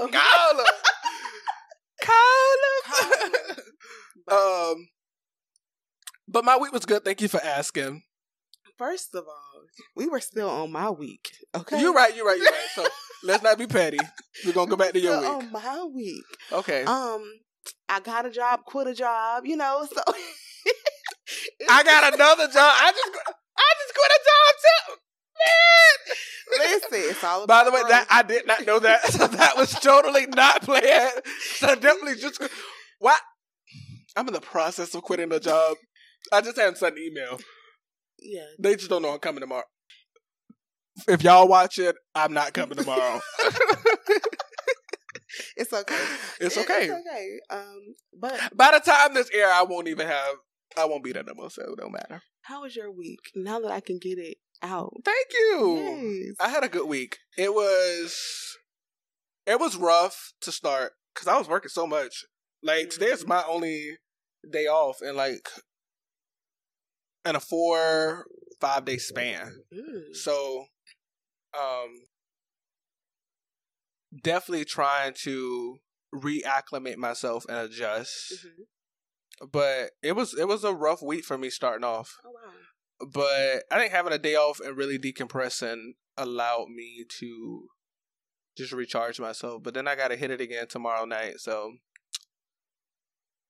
'em. 0.02 0.10
Call 0.10 0.60
'em. 0.60 0.66
Call 2.02 2.56
'em. 2.66 2.82
Call 2.84 3.10
'em. 3.24 3.64
But 4.26 4.34
um, 4.34 4.88
but 6.28 6.44
my 6.44 6.56
week 6.56 6.72
was 6.72 6.84
good. 6.84 7.04
Thank 7.04 7.20
you 7.20 7.28
for 7.28 7.42
asking. 7.42 8.02
First 8.78 9.14
of 9.14 9.24
all, 9.26 9.62
we 9.94 10.06
were 10.06 10.20
still 10.20 10.50
on 10.50 10.70
my 10.70 10.90
week. 10.90 11.32
Okay, 11.54 11.80
You're 11.80 11.94
right. 11.94 12.14
You're 12.14 12.26
right. 12.26 12.36
You're 12.36 12.46
right. 12.46 12.68
So 12.74 12.86
let's 13.24 13.42
not 13.42 13.58
be 13.58 13.66
petty. 13.66 13.98
We're 14.44 14.52
gonna 14.52 14.70
go 14.70 14.76
back 14.76 14.92
to 14.92 15.00
your 15.00 15.18
week. 15.18 15.28
On 15.28 15.52
my 15.52 15.84
week. 15.94 16.24
Okay. 16.52 16.84
Um, 16.84 17.24
I 17.88 18.00
got 18.00 18.26
a 18.26 18.30
job, 18.30 18.64
quit 18.66 18.86
a 18.86 18.94
job. 18.94 19.46
You 19.46 19.56
know, 19.56 19.86
so 19.90 20.02
I 21.70 21.82
got 21.82 22.14
another 22.14 22.46
job. 22.48 22.74
I 22.76 22.92
just 22.92 23.18
I 23.56 23.74
just 23.80 23.94
quit 23.94 24.12
a 24.12 24.20
job 24.24 24.54
too. 24.62 24.96
Man. 25.38 26.16
Listen, 26.58 27.10
it's 27.10 27.24
all 27.24 27.46
By 27.46 27.64
the 27.64 27.70
way, 27.70 27.82
that 27.88 28.06
I 28.10 28.22
did 28.22 28.46
not 28.46 28.66
know 28.66 28.78
that. 28.78 29.00
So 29.12 29.26
that 29.26 29.56
was 29.56 29.72
totally 29.72 30.26
not 30.26 30.62
planned. 30.62 31.20
So 31.56 31.74
definitely 31.74 32.16
just 32.16 32.40
what 32.98 33.18
I'm 34.16 34.26
in 34.28 34.34
the 34.34 34.40
process 34.40 34.94
of 34.94 35.02
quitting 35.02 35.28
the 35.30 35.40
job. 35.40 35.76
I 36.32 36.40
just 36.40 36.56
haven't 36.56 36.78
sent 36.78 36.96
an 36.96 37.02
email. 37.02 37.38
yeah. 38.18 38.46
They 38.58 38.76
just 38.76 38.90
don't 38.90 39.02
know 39.02 39.12
I'm 39.12 39.18
coming 39.18 39.40
tomorrow. 39.40 39.64
If 41.08 41.22
y'all 41.22 41.46
watch 41.48 41.78
it, 41.78 41.94
I'm 42.14 42.32
not 42.32 42.52
coming 42.54 42.76
tomorrow. 42.78 43.20
It's 45.56 45.72
okay. 45.72 46.04
it's 46.40 46.56
okay. 46.56 46.84
It's 46.84 46.92
okay. 46.92 47.38
Um, 47.50 47.94
but 48.18 48.38
By 48.54 48.72
the 48.72 48.80
time 48.80 49.14
this 49.14 49.30
air, 49.34 49.50
I 49.50 49.62
won't 49.62 49.88
even 49.88 50.06
have. 50.06 50.34
I 50.78 50.84
won't 50.84 51.02
be 51.04 51.12
there 51.12 51.22
no 51.24 51.34
more, 51.34 51.50
so 51.50 51.62
it 51.62 51.78
don't 51.78 51.92
matter. 51.92 52.22
how 52.42 52.62
was 52.62 52.76
your 52.76 52.90
week? 52.92 53.20
Now 53.34 53.58
that 53.60 53.70
I 53.70 53.80
can 53.80 53.98
get 53.98 54.18
it 54.18 54.36
out. 54.62 54.92
Thank 55.04 55.26
you. 55.32 56.24
Yes. 56.26 56.36
I 56.40 56.48
had 56.48 56.64
a 56.64 56.68
good 56.68 56.86
week. 56.88 57.18
It 57.36 57.52
was 57.54 58.56
it 59.46 59.58
was 59.58 59.76
rough 59.76 60.32
to 60.42 60.52
start 60.52 60.92
because 61.14 61.28
I 61.28 61.38
was 61.38 61.48
working 61.48 61.70
so 61.70 61.86
much. 61.86 62.24
Like 62.62 62.90
today 62.90 63.06
is 63.06 63.26
my 63.26 63.42
only 63.48 63.98
day 64.50 64.66
off 64.66 64.98
and 65.00 65.16
like 65.16 65.48
in 67.26 67.36
a 67.36 67.40
four 67.40 68.26
five 68.60 68.84
day 68.84 68.96
span. 68.96 69.52
Mm. 69.72 70.14
So 70.14 70.66
um 71.58 71.90
definitely 74.22 74.64
trying 74.64 75.14
to 75.24 75.78
reacclimate 76.14 76.96
myself 76.96 77.44
and 77.48 77.58
adjust. 77.58 78.46
Mhm. 78.46 79.48
But 79.52 79.90
it 80.02 80.12
was 80.12 80.34
it 80.38 80.48
was 80.48 80.64
a 80.64 80.74
rough 80.74 81.02
week 81.02 81.24
for 81.24 81.36
me 81.36 81.50
starting 81.50 81.84
off. 81.84 82.16
Oh 82.24 82.30
wow. 82.30 82.52
But 83.12 83.64
I 83.70 83.78
think 83.78 83.92
having 83.92 84.12
a 84.12 84.18
day 84.18 84.36
off 84.36 84.60
and 84.60 84.76
really 84.76 84.98
decompressing 84.98 85.92
allowed 86.16 86.68
me 86.70 87.04
to 87.18 87.68
just 88.56 88.72
recharge 88.72 89.20
myself. 89.20 89.62
But 89.62 89.74
then 89.74 89.86
I 89.86 89.94
gotta 89.96 90.16
hit 90.16 90.30
it 90.30 90.40
again 90.40 90.66
tomorrow 90.66 91.04
night, 91.04 91.40
so 91.40 91.74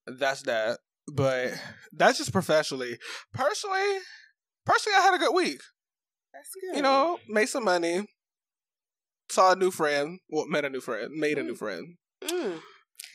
that's 0.06 0.42
that. 0.42 0.80
But 1.14 1.52
that's 1.92 2.18
just 2.18 2.32
professionally. 2.32 2.98
Personally, 3.32 3.98
personally 4.64 4.96
I 4.98 5.02
had 5.02 5.14
a 5.14 5.18
good 5.18 5.34
week. 5.34 5.60
That's 6.32 6.50
good. 6.60 6.76
You 6.76 6.82
know, 6.82 7.18
made 7.28 7.46
some 7.46 7.64
money. 7.64 8.06
Saw 9.30 9.52
a 9.52 9.56
new 9.56 9.70
friend. 9.70 10.18
Well, 10.28 10.46
met 10.46 10.64
a 10.64 10.70
new 10.70 10.80
friend. 10.80 11.10
Made 11.12 11.38
a 11.38 11.42
new 11.42 11.54
Mm. 11.54 11.58
friend. 11.58 11.96
Mm. 12.22 12.60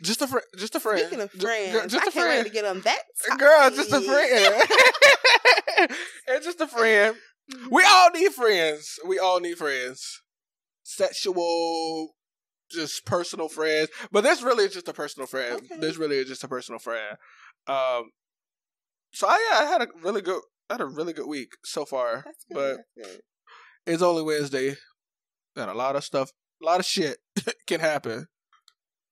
Just 0.04 0.22
a 0.22 0.28
friend. 0.28 0.46
Just 0.58 0.76
a 0.76 0.80
friend. 0.80 1.00
Speaking 1.00 1.22
of 1.22 1.32
friends, 1.32 1.74
ju- 1.74 1.88
just 1.88 2.06
I 2.06 2.10
a 2.10 2.12
can't 2.12 2.30
wait 2.30 2.44
to 2.44 2.50
get 2.50 2.66
on 2.66 2.82
that. 2.82 3.02
Girl, 3.38 3.70
just 3.70 3.92
a 3.92 4.02
friend. 4.02 4.64
it's 6.28 6.46
just 6.46 6.60
a 6.62 6.68
friend. 6.68 7.16
Mhm. 7.54 7.68
We 7.72 7.84
all 7.84 8.10
need 8.12 8.34
friends. 8.34 9.00
We 9.06 9.20
all 9.20 9.40
need 9.40 9.58
friends. 9.58 10.22
Sexual, 10.84 12.16
just 12.72 13.06
personal 13.06 13.48
friends. 13.50 13.90
But 14.12 14.24
this 14.24 14.42
really 14.42 14.66
is 14.66 14.74
just 14.74 14.88
a 14.88 14.94
personal 14.94 15.28
friend. 15.28 15.56
Okay. 15.72 15.80
This 15.80 15.98
really 15.98 16.18
is 16.18 16.28
just 16.28 16.44
a 16.44 16.48
personal 16.48 16.80
friend. 16.80 17.18
Um. 17.68 18.12
So 19.13 19.27
I 19.27 19.50
yeah, 19.51 19.60
I 19.60 19.65
had 19.65 19.82
a 19.82 19.88
really 20.01 20.22
good, 20.22 20.41
I 20.70 20.75
had 20.75 20.82
a 20.82 20.86
really 20.86 21.13
good 21.13 21.27
week 21.27 21.51
so 21.63 21.86
far. 21.86 22.24
That's 22.25 22.46
good. 22.46 22.56
But 22.56 22.77
that's 22.96 23.10
good. 23.12 23.22
it's 23.86 24.01
only 24.01 24.24
Wednesday, 24.24 24.75
and 25.56 25.70
a 25.70 25.74
lot 25.74 25.96
of 25.96 26.03
stuff, 26.03 26.32
a 26.62 26.65
lot 26.65 26.80
of 26.80 26.86
shit 26.86 27.18
can 27.68 27.80
happen. 27.80 28.27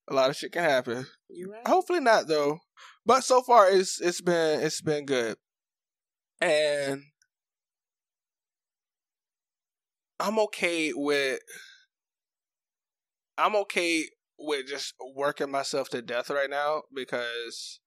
A 0.09 0.13
lot 0.13 0.29
of 0.29 0.35
shit 0.35 0.51
can 0.51 0.63
happen. 0.63 1.05
You're 1.29 1.51
right. 1.51 1.67
Hopefully 1.67 1.99
not 1.99 2.27
though. 2.27 2.59
But 3.05 3.23
so 3.23 3.41
far 3.41 3.69
it's 3.69 3.99
it's 4.01 4.21
been 4.21 4.61
it's 4.61 4.81
been 4.81 5.05
good. 5.05 5.37
And 6.41 7.03
I'm 10.19 10.39
okay 10.39 10.91
with 10.93 11.39
I'm 13.37 13.55
okay 13.55 14.05
with 14.37 14.67
just 14.67 14.93
working 15.15 15.51
myself 15.51 15.89
to 15.89 16.01
death 16.01 16.29
right 16.29 16.49
now 16.49 16.83
because 16.93 17.79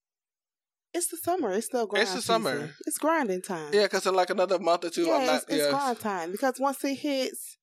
It's 0.95 1.07
the 1.09 1.17
summer. 1.17 1.53
It's 1.53 1.67
still 1.67 1.87
grind. 1.87 2.03
It's 2.03 2.15
the 2.15 2.23
summer. 2.23 2.71
It's 2.87 2.99
grinding 2.99 3.43
time. 3.43 3.71
yeah, 3.73 3.85
because 3.85 4.07
in 4.07 4.15
like 4.15 4.31
another 4.31 4.59
month 4.59 4.85
or 4.85 4.91
two, 4.91 5.07
yeah, 5.07 5.15
I'm 5.17 5.27
not. 5.27 5.35
it's, 5.37 5.45
it's 5.49 5.57
yeah, 5.65 5.71
grind 5.71 6.01
time 6.01 6.33
because 6.33 6.55
once 6.61 6.85
it 6.85 6.95
hits 6.97 7.57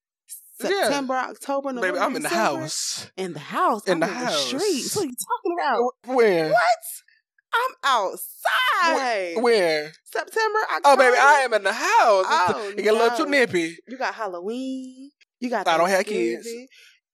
Yeah. 0.63 0.69
September, 0.83 1.13
October, 1.13 1.71
November, 1.73 1.99
baby, 1.99 2.03
I'm 2.05 2.15
in 2.15 2.23
the 2.23 2.29
house. 2.29 3.09
In 3.17 3.33
the 3.33 3.39
house. 3.39 3.85
In 3.85 3.93
I'm 3.93 3.99
the 4.01 4.07
in 4.07 4.13
house. 4.13 4.51
the 4.51 4.59
streets. 4.59 4.95
What 4.95 5.03
are 5.05 5.07
you 5.07 5.15
talking 5.29 5.55
about? 5.59 6.15
Where? 6.17 6.49
What? 6.49 6.79
I'm 7.53 7.75
outside. 7.83 9.41
Where? 9.41 9.91
September, 10.03 10.59
October. 10.75 10.81
Oh, 10.85 10.97
baby, 10.97 11.17
I 11.17 11.41
am 11.45 11.53
in 11.53 11.63
the 11.63 11.73
house. 11.73 11.87
Oh, 12.29 12.73
it 12.77 12.83
get 12.83 12.93
a 12.93 12.97
little 12.97 13.17
too 13.17 13.25
nippy. 13.29 13.75
You 13.87 13.97
got 13.97 14.13
Halloween. 14.15 15.11
You 15.39 15.49
got. 15.49 15.67
I 15.67 15.77
don't 15.77 15.89
have 15.89 16.05
kids. 16.05 16.47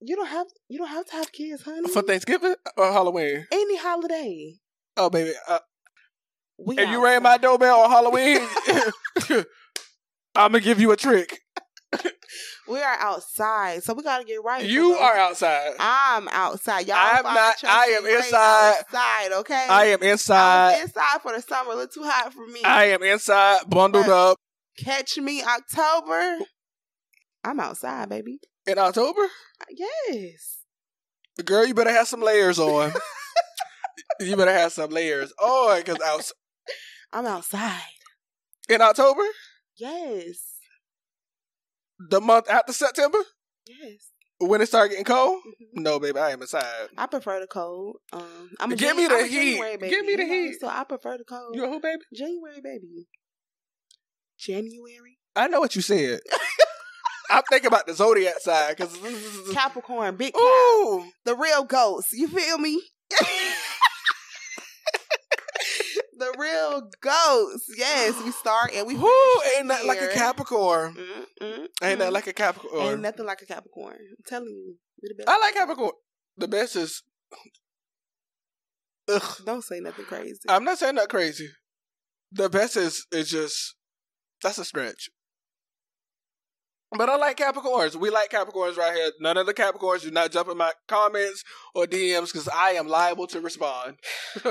You 0.02 0.16
don't 0.16 0.28
have. 0.28 0.48
You 0.68 0.80
don't 0.80 0.88
have 0.90 1.06
to 1.08 1.12
have 1.14 1.32
kids, 1.32 1.62
honey. 1.64 1.88
For 1.90 2.02
Thanksgiving 2.02 2.56
or 2.78 2.92
Halloween? 2.92 3.46
any 3.52 3.78
holiday. 3.78 4.56
Oh, 4.98 5.10
baby. 5.10 5.32
Uh, 5.48 5.60
We 6.58 6.78
if 6.78 6.90
you 6.90 7.04
rang 7.04 7.22
my 7.24 7.32
outside. 7.34 7.42
doorbell 7.42 7.80
on 7.82 7.90
Halloween, 7.92 8.40
I'm 10.36 10.52
going 10.52 10.54
to 10.54 10.60
give 10.62 10.80
you 10.80 10.92
a 10.92 10.98
trick. 10.98 11.40
We 12.68 12.82
are 12.82 12.96
outside, 13.00 13.84
so 13.84 13.94
we 13.94 14.02
got 14.02 14.18
to 14.18 14.24
get 14.26 14.44
right. 14.44 14.66
You 14.66 14.94
are 14.94 15.16
outside. 15.16 15.74
I'm 15.80 16.28
outside. 16.30 16.88
Y'all. 16.88 16.98
I'm 16.98 17.22
not- 17.24 17.64
I 17.64 17.86
am 17.90 18.06
inside. 18.08 18.76
Outside, 18.80 19.32
okay. 19.34 19.68
I 19.70 19.86
am 19.86 20.02
inside. 20.02 20.74
I'm 20.74 20.82
inside. 20.82 20.82
inside 20.82 21.22
for 21.22 21.32
the 21.34 21.42
summer. 21.44 21.72
A 21.74 21.76
little 21.76 21.88
too 21.88 22.04
hot 22.04 22.34
for 22.34 22.48
me. 22.48 22.62
I 22.64 22.86
am 22.86 23.04
inside, 23.04 23.70
bundled 23.70 24.08
Right. 24.08 24.16
up 24.32 24.38
Catch 24.80 25.18
me 25.20 25.44
October. 25.44 26.40
I'm 27.44 27.60
outside, 27.60 28.10
baby. 28.10 28.40
in 28.66 28.80
October. 28.80 29.22
Yes. 29.70 30.58
Girl, 31.46 31.68
you 31.68 31.76
better 31.76 31.92
have 31.92 32.08
some 32.08 32.22
layers 32.22 32.58
on. 32.58 32.94
you 34.20 34.36
better 34.36 34.52
have 34.52 34.72
some 34.74 34.90
layers 34.90 35.32
on 35.40 35.82
because 35.82 36.02
out 36.04 36.32
I'm 37.14 37.26
outside. 37.26 37.82
in 38.70 38.82
October, 38.82 39.22
Yes. 39.78 40.38
the 42.00 42.20
month 42.20 42.50
after 42.50 42.74
September, 42.74 43.20
Yes. 43.68 44.10
when 44.40 44.60
it 44.62 44.66
started 44.68 44.90
getting 44.90 45.06
cold. 45.06 45.42
Mhm. 45.46 45.82
No, 45.84 46.00
baby, 46.00 46.20
I 46.20 46.32
am 46.32 46.42
inside. 46.42 46.90
I 46.98 47.06
prefer 47.08 47.40
the 47.40 47.48
cold. 47.48 47.98
Um, 48.12 48.52
I'm 48.60 48.72
a 48.72 48.76
Give 48.76 48.90
Jan- 48.90 48.98
me 48.98 49.08
the 49.08 49.16
I'm 49.16 49.30
heat. 49.30 49.52
January 49.52 49.78
baby, 49.78 49.90
Give 49.96 50.06
me 50.06 50.16
the 50.16 50.24
you 50.24 50.28
know, 50.30 50.48
heat. 50.52 50.60
So 50.60 50.68
I 50.68 50.84
prefer 50.84 51.18
the 51.18 51.24
cold. 51.24 51.56
You 51.56 51.66
a 51.66 51.68
who, 51.68 51.80
baby? 51.80 52.02
January 52.14 52.60
baby. 52.62 53.08
January. 54.38 55.18
I 55.36 55.48
know 55.48 55.60
what 55.60 55.76
you 55.76 55.82
said. 55.82 56.20
I'm 57.30 57.44
thinking 57.50 57.68
about 57.68 57.88
the 57.88 57.94
zodiac 57.94 58.40
side 58.40 58.78
because 58.78 58.96
Capricorn, 59.54 60.16
big 60.16 60.34
cap. 60.34 60.42
ooh, 60.42 61.12
The 61.24 61.36
real 61.36 61.64
ghost. 61.64 62.08
You 62.14 62.28
feel 62.28 62.58
me? 62.58 62.82
real 66.38 66.90
ghost. 67.02 67.66
Yes, 67.78 68.22
we 68.24 68.32
start 68.32 68.72
and 68.74 68.88
we 68.88 68.96
who 68.96 69.12
ain't 69.58 69.68
that 69.68 69.86
like 69.86 70.02
a. 70.02 70.08
Capricorn? 70.10 70.96
Mm, 70.96 71.26
mm, 71.42 71.68
Ain't 71.84 72.00
that 72.00 72.14
like 72.14 72.28
a 72.28 72.34
Capricorn? 72.34 72.88
Ain't 72.88 73.02
nothing 73.02 73.26
like 73.26 73.42
a 73.42 73.46
Capricorn. 73.46 73.96
I'm 73.96 74.24
telling 74.26 74.48
you. 74.50 74.76
I 75.28 75.40
like 75.40 75.54
Capricorn. 75.54 75.92
The 76.38 76.48
best 76.48 76.76
is. 76.76 77.04
Ugh. 79.08 79.38
Don't 79.46 79.64
say 79.64 79.80
nothing 79.80 80.06
crazy. 80.06 80.40
I'm 80.50 80.64
not 80.64 80.80
saying 80.80 80.96
that 80.96 81.10
crazy. 81.10 81.50
The 82.32 82.50
best 82.50 82.76
is 82.76 83.06
is 83.12 83.30
just 83.30 83.76
that's 84.42 84.58
a 84.58 84.66
stretch. 84.66 85.10
But 86.98 87.10
I 87.10 87.16
like 87.18 87.38
Capricorns. 87.38 87.96
We 87.96 88.10
like 88.10 88.30
Capricorns 88.30 88.78
right 88.78 88.94
here. 88.96 89.12
None 89.20 89.38
of 89.38 89.46
the 89.46 89.54
Capricorns 89.54 90.02
do 90.04 90.12
not 90.12 90.32
jump 90.32 90.50
in 90.50 90.58
my 90.58 90.72
comments 90.88 91.44
or 91.74 91.86
DMs 91.86 92.32
because 92.32 92.48
I 92.48 92.72
am 92.72 92.88
liable 92.88 93.28
to 93.28 93.42
respond. 93.42 93.98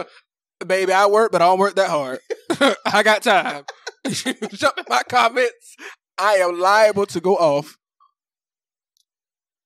Baby, 0.66 0.92
I 0.92 1.06
work, 1.06 1.32
but 1.32 1.42
I 1.42 1.46
don't 1.46 1.58
work 1.58 1.74
that 1.76 1.90
hard. 1.90 2.20
I 2.86 3.02
got 3.02 3.22
time. 3.22 3.64
jump 4.06 4.78
in 4.78 4.84
my 4.88 5.02
comments. 5.08 5.76
I 6.18 6.34
am 6.34 6.58
liable 6.58 7.06
to 7.06 7.20
go 7.20 7.36
off. 7.36 7.76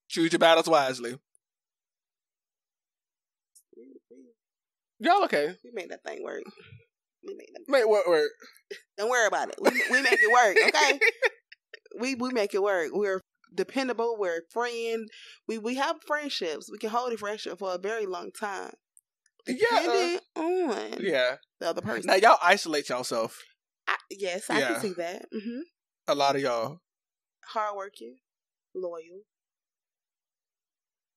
Choose 0.09 0.33
your 0.33 0.39
battles 0.39 0.69
wisely. 0.69 1.19
Y'all 5.01 5.25
okay? 5.25 5.55
we 5.63 5.71
made 5.73 5.91
that 5.91 6.03
thing 6.05 6.23
work. 6.25 6.43
We 7.27 7.35
made 7.35 7.49
that. 7.55 7.63
Mate, 7.69 7.89
what 7.89 8.09
work? 8.09 8.31
Don't 8.97 9.11
worry 9.11 9.27
about 9.27 9.51
it. 9.51 9.57
We, 9.61 9.71
we 9.91 10.03
make 10.03 10.19
it 10.21 10.33
work, 10.33 10.57
okay? 10.69 10.99
we 12.01 12.15
we 12.15 12.31
make 12.33 12.55
it 12.55 12.63
work. 12.63 12.89
We're 12.93 13.21
dependable. 13.55 14.17
We're 14.19 14.41
friend. 14.51 15.09
We 15.47 15.59
we 15.59 15.77
have 15.77 15.97
friendships. 16.07 16.69
We 16.71 16.79
can 16.79 16.91
hold 16.91 17.13
a 17.13 17.17
friendship 17.17 17.59
for 17.59 17.75
a 17.75 17.79
very 17.79 18.07
long 18.07 18.31
time. 18.39 18.73
Yeah. 19.49 20.19
uh, 20.37 20.41
on 20.41 20.97
yeah. 21.01 21.37
the 21.61 21.69
other 21.71 21.81
person. 21.81 22.07
Now 22.07 22.15
y'all 22.17 22.39
isolate 22.43 22.89
yourself. 22.89 23.43
I, 23.87 23.97
yes, 24.11 24.51
I 24.51 24.61
Yeah. 24.61 24.69
can 24.73 24.81
see 24.81 24.93
that. 24.99 25.27
hmm 25.33 25.61
A 26.07 26.15
lot 26.15 26.37
of 26.37 26.43
y'all. 26.43 26.81
Hardworking, 27.45 28.17
loyal. 28.75 29.23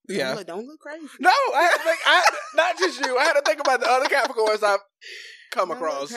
Yeah. 0.07 0.27
Don't 0.29 0.35
look, 0.37 0.47
don't 0.47 0.67
look 0.67 0.79
crazy. 0.79 1.07
No, 1.19 1.29
I 1.29 1.61
had 1.61 1.77
to 1.77 1.83
think. 1.83 1.99
I 2.05 2.23
not 2.55 2.77
just 2.77 2.99
you. 3.05 3.17
I 3.17 3.23
had 3.23 3.33
to 3.33 3.41
think 3.41 3.59
about 3.59 3.79
the 3.81 3.89
other 3.89 4.07
Capricorns 4.07 4.63
I've 4.63 4.79
come 5.51 5.69
Don't 5.69 5.77
across. 5.77 6.11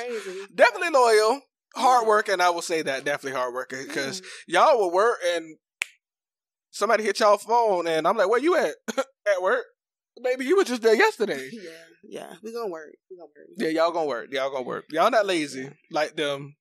Definitely 0.55 0.91
loyal, 0.91 1.41
hard 1.77 2.07
working. 2.07 2.41
I 2.41 2.51
will 2.51 2.63
say 2.63 2.83
that 2.83 3.05
definitely 3.05 3.39
hard 3.39 3.53
working 3.55 3.85
because 3.87 4.21
Mm. 4.21 4.27
y'all 4.49 4.79
will 4.79 4.93
work 4.93 5.19
and 5.35 5.57
somebody 6.71 7.05
hit 7.05 7.21
y'all 7.21 7.37
phone 7.39 7.87
and 7.87 8.07
I'm 8.09 8.17
like, 8.17 8.29
where 8.29 8.41
you 8.41 8.57
at? 8.57 8.75
at 8.99 9.43
work? 9.43 9.65
Maybe 10.21 10.45
you 10.45 10.57
were 10.57 10.65
just 10.65 10.83
there 10.83 10.95
yesterday. 10.95 11.49
yeah, 11.53 11.71
yeah, 12.03 12.35
we 12.43 12.53
gonna 12.53 12.71
work. 12.71 12.95
We 13.11 13.17
gonna 13.17 13.29
work. 13.37 13.49
Yeah, 13.57 13.69
y'all 13.69 13.91
gonna 13.91 14.07
work. 14.07 14.33
Y'all 14.33 14.51
gonna 14.51 14.63
work. 14.63 14.85
Y'all 14.91 15.11
not 15.11 15.27
lazy 15.27 15.71
like 15.91 16.17
them 16.17 16.57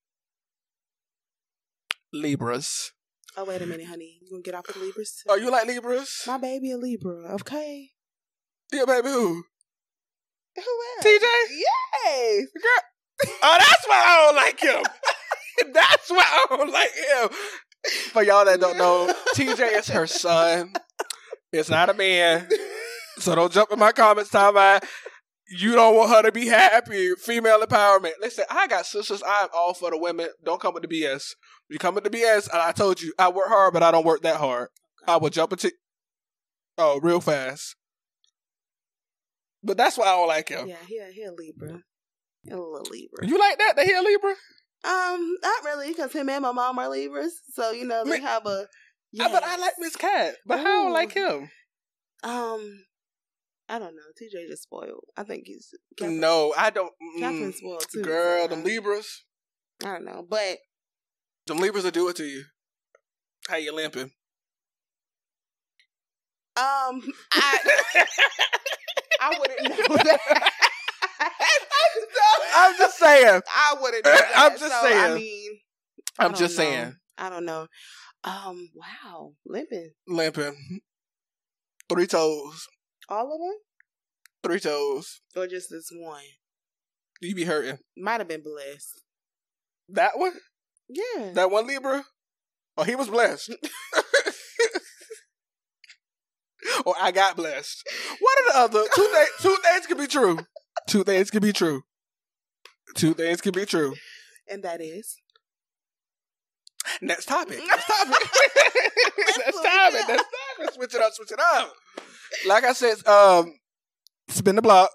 Libras. 2.11 2.91
Oh 3.35 3.45
wait 3.45 3.61
a 3.61 3.65
minute, 3.65 3.87
honey. 3.87 4.19
You 4.21 4.29
gonna 4.29 4.43
get 4.43 4.55
off 4.55 4.69
of 4.69 4.77
Libras? 4.77 5.21
too? 5.23 5.29
Oh, 5.29 5.35
you 5.35 5.49
like 5.49 5.67
Libras? 5.67 6.23
My 6.27 6.37
baby 6.37 6.71
a 6.71 6.77
Libra. 6.77 7.33
Okay. 7.35 7.89
Yeah, 8.71 8.85
baby. 8.85 9.09
Who? 9.09 9.43
Who 10.55 10.61
else? 10.61 11.05
TJ? 11.05 11.25
Yes. 12.05 12.45
Oh, 13.41 13.57
that's 13.59 13.87
why 13.87 14.03
I 14.05 14.25
don't 14.25 14.35
like 14.35 14.59
him. 14.59 15.71
that's 15.73 16.09
why 16.09 16.23
I 16.23 16.45
don't 16.49 16.71
like 16.71 16.91
him. 16.91 17.29
For 18.11 18.23
y'all 18.23 18.45
that 18.45 18.59
don't 18.59 18.77
know, 18.77 19.13
TJ 19.35 19.79
is 19.79 19.87
her 19.89 20.07
son. 20.07 20.73
It's 21.51 21.69
not 21.69 21.89
a 21.89 21.93
man. 21.93 22.47
So 23.19 23.35
don't 23.35 23.51
jump 23.51 23.71
in 23.71 23.79
my 23.79 23.91
comments 23.91 24.31
about 24.33 24.83
you 25.49 25.73
don't 25.73 25.95
want 25.95 26.09
her 26.11 26.21
to 26.23 26.31
be 26.31 26.47
happy. 26.47 27.11
Female 27.15 27.61
empowerment. 27.61 28.13
Listen, 28.21 28.45
I 28.49 28.67
got 28.67 28.85
sisters. 28.85 29.21
I'm 29.25 29.49
all 29.53 29.73
for 29.73 29.91
the 29.91 29.97
women. 29.97 30.29
Don't 30.43 30.61
come 30.61 30.73
with 30.73 30.83
the 30.83 30.89
BS. 30.89 31.33
You 31.69 31.77
come 31.79 31.95
with 31.95 32.03
the 32.03 32.09
BS, 32.09 32.49
and 32.51 32.61
I 32.61 32.71
told 32.71 33.01
you 33.01 33.13
I 33.19 33.29
work 33.29 33.47
hard, 33.47 33.73
but 33.73 33.83
I 33.83 33.91
don't 33.91 34.05
work 34.05 34.21
that 34.21 34.37
hard. 34.37 34.69
I 35.07 35.17
will 35.17 35.29
jump 35.29 35.51
into 35.51 35.71
oh 36.77 36.99
real 37.01 37.21
fast. 37.21 37.75
But 39.63 39.77
that's 39.77 39.97
why 39.97 40.05
I 40.05 40.15
don't 40.15 40.27
like 40.27 40.49
him. 40.49 40.67
Yeah, 40.67 40.75
he 40.87 40.97
a, 40.97 41.05
he 41.11 41.23
a 41.23 41.31
Libra. 41.31 41.81
He 42.43 42.51
a 42.51 42.57
little 42.57 42.85
Libra. 42.89 43.25
You 43.25 43.39
like 43.39 43.57
that? 43.59 43.75
The 43.77 43.85
hair 43.85 44.01
Libra? 44.01 44.35
Um, 44.85 45.37
not 45.41 45.63
really, 45.63 45.89
because 45.89 46.11
him 46.11 46.27
and 46.29 46.41
my 46.41 46.51
mom 46.51 46.77
are 46.79 46.89
Libras, 46.89 47.33
so 47.53 47.71
you 47.71 47.85
know 47.85 48.03
they 48.03 48.19
have 48.19 48.45
a. 48.45 48.67
Ah, 49.21 49.29
But 49.31 49.43
I 49.43 49.57
like 49.57 49.73
Miss 49.79 49.95
Cat. 49.95 50.35
But 50.45 50.59
I 50.59 50.63
don't 50.63 50.91
like 50.91 51.13
him. 51.13 51.49
Um, 52.23 52.83
I 53.69 53.79
don't 53.79 53.95
know. 53.95 54.01
TJ 54.21 54.47
just 54.49 54.63
spoiled. 54.63 55.05
I 55.17 55.23
think 55.23 55.43
he's 55.47 55.73
Catherine, 55.97 56.19
No, 56.19 56.53
I 56.57 56.69
don't. 56.69 56.91
Catherine's 57.19 57.55
Mm, 57.55 57.57
spoiled 57.57 57.85
too. 57.91 58.01
girl, 58.01 58.47
them 58.47 58.63
Libras. 58.63 59.23
I 59.83 59.93
don't 59.93 60.05
know, 60.05 60.25
but 60.27 60.57
Them 61.47 61.57
Libras 61.57 61.83
will 61.83 61.91
do 61.91 62.07
it 62.09 62.15
to 62.17 62.25
you. 62.25 62.43
How 63.49 63.55
you 63.57 63.73
limping? 63.73 64.11
um, 66.55 67.01
I 67.33 67.57
I 69.19 69.37
wouldn't 69.39 69.63
know 69.63 69.97
that. 69.97 70.51
I'm 72.55 72.77
just 72.77 72.97
saying. 72.97 73.41
I 73.55 73.75
wouldn't. 73.81 74.05
Know 74.05 74.11
that. 74.11 74.31
I'm 74.35 74.51
just 74.57 74.69
So, 74.81 74.87
I 74.87 75.15
mean, 75.15 75.51
I 76.19 76.25
I'm 76.25 76.33
just 76.35 76.55
know. 76.57 76.63
saying. 76.63 76.95
I 77.17 77.29
don't 77.29 77.45
know. 77.45 77.67
Um, 78.23 78.69
wow, 78.75 79.33
limping. 79.45 79.91
Limping. 80.07 80.81
Three 81.89 82.07
toes. 82.07 82.67
All 83.09 83.33
of 83.33 83.39
them, 83.39 83.57
Three 84.43 84.59
toes. 84.59 85.21
or 85.35 85.47
just 85.47 85.69
this 85.69 85.89
one? 85.91 86.21
You 87.21 87.35
be 87.35 87.45
hurting. 87.45 87.77
Might 87.97 88.19
have 88.19 88.27
been 88.27 88.43
blessed. 88.43 89.01
That 89.89 90.17
one? 90.17 90.33
Yeah. 90.89 91.31
That 91.33 91.51
one 91.51 91.67
Libra? 91.67 92.03
Oh, 92.77 92.83
he 92.83 92.95
was 92.95 93.09
blessed. 93.09 93.53
or 96.85 96.95
I 96.99 97.11
got 97.11 97.35
blessed. 97.35 97.83
One 98.19 98.33
are 98.39 98.53
the 98.53 98.59
other? 98.59 98.83
Two, 98.95 99.09
th- 99.13 99.27
two 99.41 99.55
things 99.63 99.85
can 99.87 99.97
be 99.97 100.07
true. 100.07 100.39
Two 100.87 101.03
things 101.03 101.29
can 101.29 101.41
be 101.41 101.53
true. 101.53 101.83
Two 102.95 103.13
things 103.13 103.41
can 103.41 103.51
be 103.53 103.65
true. 103.65 103.95
and 104.49 104.63
that 104.63 104.81
is. 104.81 105.17
Next 107.01 107.25
topic. 107.25 107.59
Next 107.65 107.87
topic. 107.87 108.29
Next 109.37 109.63
topic. 109.63 110.07
Next 110.07 110.09
topic. 110.57 110.73
Switch 110.73 110.93
it 110.93 111.01
up. 111.01 111.13
Switch 111.13 111.31
it 111.31 111.39
up. 111.39 111.73
Like 112.47 112.63
I 112.63 112.73
said, 112.73 113.05
um, 113.07 113.53
spin 114.29 114.55
the 114.55 114.61
block. 114.61 114.89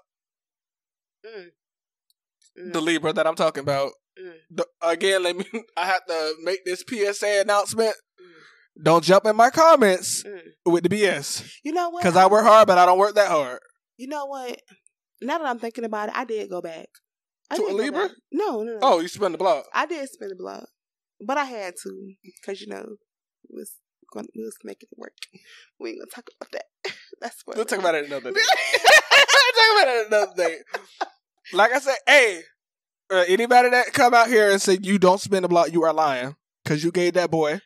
Mm. 1.25 1.45
Mm. 2.59 2.73
The 2.73 2.81
Libra 2.81 3.13
that 3.13 3.27
I'm 3.27 3.35
talking 3.35 3.61
about. 3.61 3.91
Mm. 4.21 4.33
The, 4.51 4.65
again, 4.81 5.23
let 5.23 5.35
me. 5.37 5.45
I 5.77 5.85
have 5.85 6.05
to 6.07 6.35
make 6.43 6.59
this 6.65 6.83
PSA 6.87 7.41
announcement. 7.41 7.95
Mm. 8.21 8.83
Don't 8.83 9.03
jump 9.03 9.25
in 9.25 9.35
my 9.35 9.49
comments 9.49 10.23
Mm. 10.23 10.41
with 10.65 10.83
the 10.83 10.89
BS 10.89 11.49
You 11.63 11.73
know 11.73 11.89
what? 11.89 12.01
because 12.03 12.15
I 12.15 12.27
work 12.27 12.45
hard, 12.45 12.67
but 12.67 12.77
I 12.77 12.85
don't 12.85 12.99
work 12.99 13.15
that 13.15 13.29
hard. 13.29 13.59
You 13.97 14.07
know 14.07 14.25
what? 14.25 14.59
Now 15.21 15.37
that 15.37 15.47
I'm 15.47 15.59
thinking 15.59 15.83
about 15.83 16.09
it, 16.09 16.15
I 16.15 16.23
did 16.25 16.49
go 16.49 16.61
back. 16.61 16.87
I 17.51 17.57
To 17.57 17.63
a 17.63 17.73
Libra? 17.73 18.09
No, 18.31 18.63
no, 18.63 18.73
no. 18.73 18.79
Oh, 18.81 18.99
you 18.99 19.07
spin 19.07 19.31
the 19.33 19.37
block. 19.37 19.65
I 19.73 19.85
did 19.85 20.07
spin 20.09 20.29
the 20.29 20.35
block, 20.35 20.67
but 21.25 21.37
I 21.37 21.43
had 21.45 21.73
to 21.83 22.13
because 22.23 22.61
you 22.61 22.67
know 22.67 22.85
we 23.49 23.59
was 23.59 23.73
going 24.13 24.27
we 24.35 24.43
was 24.43 24.55
making 24.63 24.87
it 24.91 24.97
work. 24.97 25.13
We 25.79 25.89
ain't 25.89 25.99
gonna 25.99 26.11
talk 26.13 26.25
about 26.39 26.51
that. 26.53 26.65
That's 27.21 27.41
what 27.45 27.57
We'll 27.57 27.65
talk 27.65 27.79
about 27.79 27.95
it 27.95 28.05
another 28.05 28.31
day. 28.31 28.39
talk 28.77 29.83
about 29.83 29.87
it 29.87 30.07
another 30.07 30.33
day. 30.35 30.57
Like 31.53 31.71
I 31.71 31.79
said, 31.79 31.95
hey, 32.07 32.41
uh, 33.11 33.25
anybody 33.27 33.69
that 33.69 33.91
come 33.93 34.13
out 34.13 34.27
here 34.27 34.51
and 34.51 34.61
say 34.61 34.77
you 34.81 34.99
don't 34.99 35.19
spin 35.19 35.43
the 35.43 35.49
block, 35.49 35.71
you 35.73 35.83
are 35.83 35.93
lying 35.93 36.35
because 36.63 36.83
you 36.83 36.91
gave 36.91 37.13
that 37.13 37.31
boy 37.31 37.59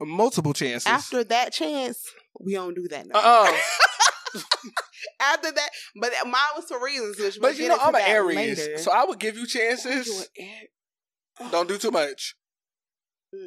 multiple 0.00 0.52
chances. 0.52 0.86
After 0.86 1.24
that 1.24 1.52
chance, 1.52 2.02
we 2.40 2.54
don't 2.54 2.74
do 2.74 2.86
that. 2.88 3.06
No. 3.06 3.18
uh 3.18 3.52
After 5.20 5.52
that, 5.52 5.70
but 6.00 6.10
mine 6.24 6.34
was 6.56 6.64
for 6.66 6.82
reasons. 6.82 7.18
Which 7.18 7.40
But 7.40 7.58
you 7.58 7.68
know, 7.68 7.78
I'm 7.80 7.94
an 7.94 8.00
Aries, 8.04 8.58
later. 8.58 8.78
so 8.78 8.90
I 8.90 9.04
would 9.04 9.18
give 9.18 9.36
you 9.36 9.46
chances. 9.46 10.28
Don't 11.50 11.68
do 11.68 11.78
too 11.78 11.90
much. 11.90 12.34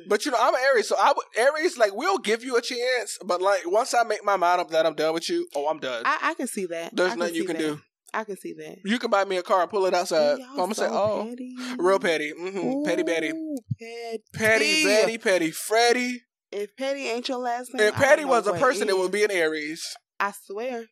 But 0.07 0.25
you 0.25 0.31
know, 0.31 0.37
I'm 0.39 0.53
an 0.55 0.61
Aries, 0.63 0.87
so 0.87 0.95
I 0.99 1.13
would 1.15 1.25
Aries 1.37 1.77
like 1.77 1.93
we'll 1.95 2.17
give 2.19 2.43
you 2.43 2.55
a 2.57 2.61
chance, 2.61 3.17
but 3.25 3.41
like 3.41 3.61
once 3.65 3.93
I 3.93 4.03
make 4.03 4.23
my 4.23 4.35
mind 4.37 4.61
up 4.61 4.69
that 4.71 4.85
I'm 4.85 4.95
done 4.95 5.13
with 5.13 5.29
you, 5.29 5.47
oh, 5.55 5.67
I'm 5.69 5.79
done. 5.79 6.03
I, 6.05 6.17
I 6.21 6.33
can 6.33 6.47
see 6.47 6.65
that. 6.67 6.95
There's 6.95 7.15
nothing 7.15 7.35
you 7.35 7.43
can 7.45 7.57
that. 7.57 7.63
do. 7.63 7.79
I 8.13 8.23
can 8.23 8.37
see 8.37 8.53
that. 8.53 8.77
You 8.85 8.99
can 8.99 9.09
buy 9.11 9.25
me 9.25 9.37
a 9.37 9.43
car 9.43 9.61
and 9.61 9.69
pull 9.69 9.85
it 9.85 9.93
outside. 9.93 10.39
Y'all 10.39 10.47
I'm 10.51 10.55
gonna 10.57 10.75
say, 10.75 10.87
oh, 10.89 11.25
petty. 11.29 11.55
real 11.77 11.99
petty, 11.99 12.31
hmm 12.31 12.83
petty 12.83 13.03
Betty, 13.03 13.29
Ooh, 13.31 13.57
petty. 13.77 14.23
petty 14.33 14.83
Betty, 14.85 15.17
petty 15.17 15.51
Freddie. 15.51 16.21
If 16.51 16.75
Petty 16.77 17.07
ain't 17.07 17.27
your 17.27 17.39
last 17.39 17.73
name, 17.73 17.87
If 17.87 17.95
Petty 17.95 18.23
was 18.23 18.47
a 18.47 18.53
person, 18.53 18.87
it 18.87 18.97
would 18.97 19.11
be 19.11 19.23
an 19.25 19.31
Aries. 19.31 19.85
I 20.19 20.31
swear. 20.31 20.85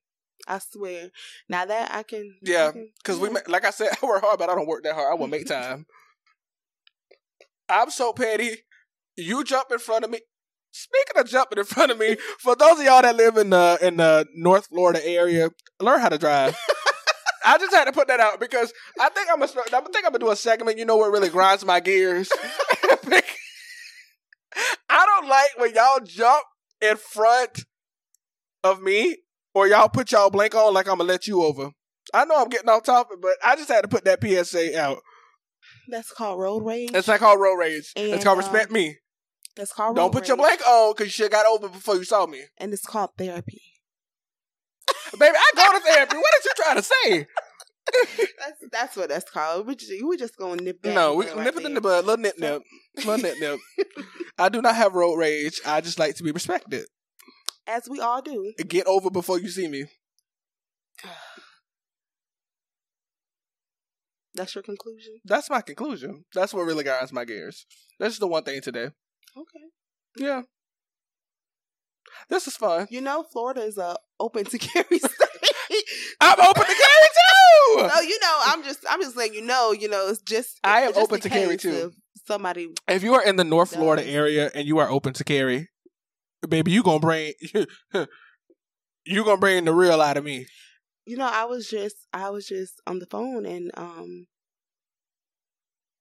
I 0.48 0.60
swear. 0.60 1.12
Now 1.48 1.66
that 1.66 1.92
I 1.96 2.04
can. 2.04 2.36
Yeah, 2.42 2.72
Because 3.02 3.20
we, 3.20 3.30
yeah. 3.30 3.36
ma- 3.36 3.40
like 3.52 3.64
I 3.66 3.70
said, 3.72 3.90
I 4.04 4.06
work 4.06 4.22
hard, 4.22 4.38
but 4.38 4.50
I 4.50 4.56
don't 4.56 4.68
work 4.68 4.84
that 4.84 4.94
hard. 4.96 5.12
I 5.12 5.16
will 5.16 5.28
make 5.28 5.48
time. 5.48 5.86
I'm 7.70 7.90
so 7.90 8.14
petty. 8.14 8.58
You 9.18 9.44
jump 9.44 9.72
in 9.72 9.80
front 9.80 10.06
of 10.06 10.12
me. 10.12 10.20
Speaking 10.72 11.22
of 11.22 11.30
jumping 11.30 11.58
in 11.58 11.64
front 11.66 11.92
of 11.92 11.98
me, 11.98 12.18
for 12.40 12.56
those 12.56 12.80
of 12.80 12.86
y'all 12.86 13.02
that 13.02 13.16
live 13.16 13.38
in 13.38 13.50
the 13.50 13.78
in 13.82 13.98
the 13.98 14.26
North 14.36 14.68
Florida 14.68 15.06
area, 15.06 15.50
learn 15.80 16.02
how 16.02 16.10
to 16.10 16.18
drive. 16.18 16.58
I 17.46 17.58
just 17.58 17.74
had 17.74 17.86
to 17.86 17.92
put 17.92 18.08
that 18.08 18.20
out 18.20 18.40
because 18.40 18.74
I 19.00 19.10
think 19.10 19.30
I'm 19.32 19.38
gonna 19.38 19.48
start, 19.48 19.74
I 19.74 19.80
think 19.80 20.06
I'm 20.06 20.12
gonna 20.12 20.20
do 20.20 20.32
a 20.32 20.36
segment. 20.36 20.78
You 20.78 20.86
know 20.86 20.98
what 20.98 21.12
really 21.12 21.30
grinds 21.30 21.64
my 21.64 21.80
gears? 21.80 22.30
I 24.90 25.06
don't 25.06 25.30
like 25.30 25.50
when 25.58 25.74
y'all 25.74 26.00
jump 26.04 26.44
in 26.82 26.98
front 26.98 27.64
of 28.64 28.82
me 28.82 29.18
or 29.54 29.68
y'all 29.68 29.90
put 29.90 30.12
y'all 30.12 30.30
blank 30.30 30.56
on 30.56 30.74
like 30.74 30.88
I'm 30.88 30.98
gonna 30.98 31.08
let 31.08 31.28
you 31.28 31.44
over. 31.44 31.72
I 32.14 32.26
know 32.26 32.42
I'm 32.42 32.50
getting 32.50 32.70
off 32.70 32.84
topic, 32.84 33.20
but 33.22 33.34
I 33.44 33.56
just 33.56 33.70
had 33.70 33.82
to 33.82 33.88
put 33.88 34.06
that 34.06 34.22
PSA 34.22 34.80
out. 34.80 35.00
That's 35.88 36.12
called 36.12 36.40
road 36.40 36.64
rage. 36.66 36.92
That's 36.92 37.08
not 37.08 37.20
called 37.20 37.40
road 37.40 37.56
rage. 37.56 37.92
And, 37.96 38.08
it's 38.08 38.24
called 38.24 38.40
um, 38.40 38.44
respect 38.44 38.72
me. 38.72 38.98
That's 39.56 39.72
called 39.72 39.96
Don't 39.96 40.12
put 40.12 40.28
your 40.28 40.38
blank 40.38 40.62
on 40.68 40.94
because 40.94 41.06
you 41.08 41.12
should 41.24 41.32
got 41.32 41.46
over 41.46 41.70
before 41.70 41.96
you 41.96 42.04
saw 42.04 42.26
me. 42.26 42.42
And 42.58 42.74
it's 42.74 42.86
called 42.86 43.12
therapy. 43.18 43.62
Baby, 45.20 45.36
I 45.36 45.52
go 45.56 45.80
to 45.80 45.86
therapy. 45.86 46.18
What 46.18 46.32
is 46.40 46.46
you 46.46 46.52
trying 46.58 46.76
to 46.76 46.84
say? 46.84 47.28
That's 48.40 48.64
that's 48.72 48.98
what 48.98 49.10
that's 49.10 49.30
called. 49.30 49.68
We 49.68 49.76
just, 49.76 49.92
we 50.04 50.18
just 50.18 50.36
gonna 50.38 50.60
nip 50.60 50.82
that. 50.82 50.96
no, 50.96 51.14
we 51.14 51.26
bud 51.26 51.38
nip 51.38 51.56
right 51.56 51.64
it 51.64 51.68
in 51.68 51.74
the 51.76 51.82
bud. 51.82 52.04
Little 52.04 52.22
nip 52.22 52.40
nip. 52.40 52.64
Little 52.98 53.18
nip 53.20 53.40
nip. 53.40 53.60
I 54.40 54.50
do 54.50 54.60
not 54.60 54.76
have 54.76 54.96
road 54.96 55.16
rage. 55.16 55.62
I 55.64 55.82
just 55.82 56.00
like 56.00 56.16
to 56.16 56.24
be 56.24 56.32
respected. 56.32 56.86
As 57.68 57.88
we 57.88 58.00
all 58.00 58.24
do. 58.24 58.54
Get 58.68 58.88
over 58.88 59.12
before 59.12 59.40
you 59.40 59.50
see 59.50 59.68
me. 59.68 59.86
That's 64.34 64.56
your 64.56 64.64
conclusion. 64.64 65.20
That's 65.24 65.50
my 65.50 65.62
conclusion. 65.62 66.26
That's 66.34 66.56
what 66.56 66.66
really 66.66 66.84
grinds 66.84 67.14
my 67.14 67.24
gears. 67.24 67.68
That's 68.00 68.18
the 68.18 68.28
one 68.28 68.44
thing 68.44 68.62
today. 68.62 68.90
Okay. 69.38 69.66
Yeah. 70.18 70.44
This 72.30 72.48
is 72.48 72.56
fun. 72.56 72.88
You 72.90 73.02
know, 73.02 73.24
Florida 73.24 73.62
is 73.62 73.78
a 73.78 73.98
open 74.20 74.46
to 74.46 74.58
carry 74.60 75.00
state. 75.00 75.10
I'm 76.22 76.40
open 76.40 76.64
to 76.64 76.68
carry 76.68 77.10
too. 77.12 77.90
So 77.94 78.02
you 78.02 78.20
know, 78.20 78.40
I'm 78.46 78.64
just 78.64 78.80
I'm 78.90 79.02
just 79.02 79.18
letting 79.18 79.34
you 79.36 79.42
know, 79.42 79.72
you 79.72 79.90
know, 79.90 80.08
it's 80.08 80.22
just 80.22 80.60
I 80.64 80.82
am 80.82 80.94
just 80.94 81.00
open 81.00 81.20
to 81.22 81.30
carry 81.30 81.58
too. 81.58 81.92
Somebody 82.26 82.70
If 82.88 83.04
you 83.04 83.14
are 83.14 83.24
in 83.24 83.36
the 83.36 83.44
North 83.44 83.74
Florida 83.74 84.06
area 84.08 84.50
and 84.56 84.66
you 84.68 84.80
are 84.80 84.90
open 84.90 85.14
to 85.14 85.24
carry, 85.24 85.70
baby, 86.48 86.72
you 86.72 86.82
gonna 86.82 87.00
bring 87.00 87.34
you 89.06 89.24
gonna 89.24 89.38
bring 89.38 89.66
the 89.66 89.74
real 89.74 90.02
out 90.02 90.18
of 90.18 90.24
me. 90.24 90.48
you 91.06 91.18
know, 91.18 91.30
I 91.32 91.46
was 91.46 91.70
just 91.70 91.96
I 92.14 92.30
was 92.30 92.48
just 92.48 92.82
on 92.88 93.00
the 93.00 93.06
phone 93.06 93.46
and 93.46 93.72
um 93.76 94.28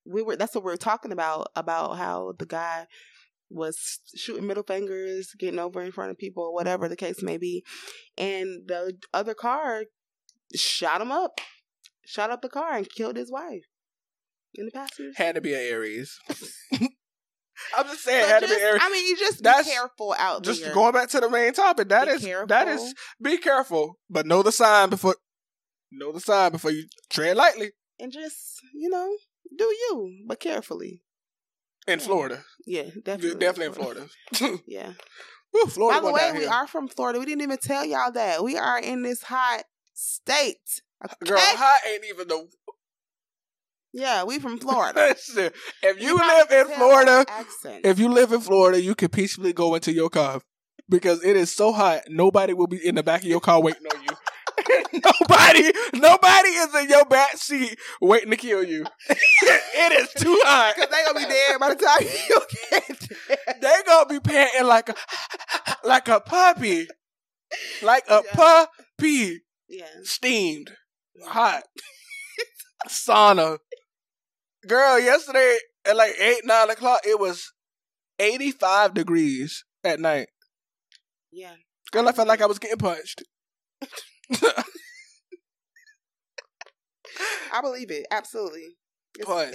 we 0.06 0.22
were 0.22 0.36
that's 0.36 0.54
what 0.54 0.64
we 0.64 0.70
were 0.70 0.76
talking 0.76 1.12
about 1.12 1.48
about 1.56 1.96
how 1.96 2.32
the 2.38 2.46
guy 2.46 2.86
was 3.50 4.00
shooting 4.16 4.46
middle 4.46 4.62
fingers, 4.62 5.30
getting 5.38 5.58
over 5.60 5.82
in 5.82 5.92
front 5.92 6.10
of 6.10 6.18
people, 6.18 6.52
whatever 6.52 6.88
the 6.88 6.96
case 6.96 7.22
may 7.22 7.36
be. 7.36 7.64
And 8.18 8.66
the 8.66 8.96
other 9.12 9.34
car 9.34 9.84
shot 10.54 11.00
him 11.00 11.12
up. 11.12 11.40
Shot 12.06 12.30
up 12.30 12.42
the 12.42 12.48
car 12.48 12.74
and 12.74 12.88
killed 12.90 13.16
his 13.16 13.30
wife. 13.30 13.64
In 14.54 14.66
the 14.66 14.72
passenger. 14.72 15.10
Had 15.16 15.34
to 15.36 15.40
be 15.40 15.54
an 15.54 15.60
Aries. 15.60 16.18
I'm 17.76 17.86
just 17.86 18.02
saying, 18.02 18.24
So 18.24 18.28
had 18.28 18.42
to 18.42 18.48
be 18.48 18.54
Aries. 18.54 18.80
I 18.84 18.90
mean, 18.90 19.06
you 19.06 19.16
just 19.16 19.42
That's- 19.42 19.64
be 19.66 19.72
careful 19.72 20.14
out 20.18 20.42
just 20.42 20.60
there. 20.60 20.68
Just 20.68 20.74
going 20.74 20.92
back 20.92 21.08
to 21.10 21.20
the 21.20 21.30
main 21.30 21.52
topic. 21.52 21.88
That 21.88 22.08
is 22.08 22.22
that 22.48 22.68
is 22.68 22.94
be 23.22 23.38
careful, 23.38 23.98
but 24.10 24.26
know 24.26 24.42
the 24.42 24.52
sign 24.52 24.90
before 24.90 25.16
know 25.90 26.12
the 26.12 26.20
sign 26.20 26.52
before 26.52 26.72
you 26.72 26.84
tread 27.08 27.36
lightly 27.36 27.70
and 28.00 28.12
just 28.12 28.60
you 28.74 28.88
know 28.88 29.16
do 29.56 29.64
you, 29.64 30.24
but 30.26 30.40
carefully. 30.40 31.00
In 31.86 32.00
Florida. 32.00 32.44
Yeah, 32.66 32.84
definitely, 33.02 33.38
Definitely, 33.38 33.66
in 33.66 33.72
Florida. 33.72 34.08
Yeah. 34.66 34.92
Woo, 35.52 35.66
Florida 35.66 36.00
By 36.00 36.06
the 36.08 36.12
way, 36.12 36.32
we 36.32 36.40
here. 36.40 36.50
are 36.50 36.66
from 36.66 36.88
Florida. 36.88 37.20
We 37.20 37.26
didn't 37.26 37.42
even 37.42 37.58
tell 37.58 37.84
y'all 37.84 38.10
that 38.12 38.42
we 38.42 38.56
are 38.56 38.78
in 38.78 39.02
this 39.02 39.22
hot 39.22 39.62
state. 39.92 40.82
Girl, 41.24 41.38
hot 41.38 41.80
ain't 41.88 42.04
even 42.08 42.26
the 42.26 42.48
Yeah, 43.92 44.24
we 44.24 44.40
from 44.40 44.58
Florida. 44.60 45.10
Listen, 45.10 45.50
if 45.82 46.00
you 46.02 46.16
probably 46.16 46.56
live 46.56 46.68
in 46.68 46.74
Florida, 46.74 47.26
if 47.84 47.98
you 48.00 48.08
live 48.08 48.32
in 48.32 48.40
Florida, 48.40 48.80
you 48.80 48.96
can 48.96 49.08
peacefully 49.10 49.52
go 49.52 49.76
into 49.76 49.92
your 49.92 50.10
car 50.10 50.40
because 50.88 51.22
it 51.24 51.36
is 51.36 51.52
so 51.52 51.72
hot. 51.72 52.02
Nobody 52.08 52.52
will 52.52 52.66
be 52.66 52.84
in 52.84 52.96
the 52.96 53.02
back 53.04 53.22
of 53.22 53.28
your 53.28 53.40
car 53.40 53.62
waiting 53.62 53.82
you. 53.82 53.93
Nobody, 55.34 55.72
nobody 55.94 56.48
is 56.48 56.74
in 56.74 56.88
your 56.88 57.04
back 57.04 57.36
seat 57.36 57.78
waiting 58.00 58.30
to 58.30 58.36
kill 58.36 58.64
you. 58.64 58.84
it 59.08 59.92
is 59.92 60.22
too 60.22 60.38
hot. 60.44 60.74
Cause 60.76 60.86
they 60.90 61.04
gonna 61.04 61.26
be 61.26 61.32
dead 61.32 61.60
by 61.60 61.68
the 61.70 61.74
time 61.76 62.00
you 62.28 62.40
get 62.70 63.08
there. 63.28 63.54
They 63.60 63.82
gonna 63.86 64.06
be 64.08 64.20
panting 64.20 64.66
like 64.66 64.88
a 64.88 64.94
like 65.84 66.08
a 66.08 66.20
puppy, 66.20 66.86
like 67.82 68.04
a 68.08 68.22
Yeah. 68.24 68.32
puppy, 68.98 69.40
Yeah. 69.68 69.86
steamed, 70.02 70.72
hot, 71.26 71.62
sauna. 72.88 73.58
Girl, 74.66 74.98
yesterday 74.98 75.58
at 75.84 75.96
like 75.96 76.14
eight 76.18 76.40
nine 76.44 76.70
o'clock, 76.70 77.00
it 77.06 77.18
was 77.18 77.52
eighty 78.18 78.50
five 78.50 78.94
degrees 78.94 79.64
at 79.82 80.00
night. 80.00 80.28
Yeah. 81.30 81.54
Girl, 81.92 82.08
I 82.08 82.12
felt 82.12 82.28
like 82.28 82.40
I 82.40 82.46
was 82.46 82.58
getting 82.58 82.78
punched. 82.78 83.22
I 87.52 87.60
believe 87.60 87.90
it. 87.90 88.06
Absolutely. 88.10 88.76
It's, 89.16 89.26
Punched, 89.26 89.52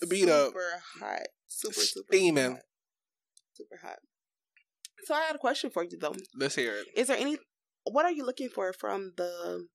it's 0.00 0.10
beat 0.10 0.28
up, 0.28 0.48
super 0.48 0.82
hot. 1.00 1.20
Super, 1.48 1.74
super 1.80 2.06
steaming. 2.12 2.52
hot. 2.52 2.60
Super 3.54 3.76
hot. 3.82 3.98
So 5.04 5.14
I 5.14 5.22
had 5.22 5.34
a 5.36 5.38
question 5.38 5.70
for 5.70 5.82
you 5.84 5.98
though. 6.00 6.14
Let's 6.38 6.54
hear 6.54 6.74
it 6.76 6.86
Is 6.96 7.08
there 7.08 7.16
any 7.18 7.36
what 7.84 8.04
are 8.04 8.12
you 8.12 8.24
looking 8.24 8.48
for 8.48 8.72
from 8.72 9.12
the 9.16 9.66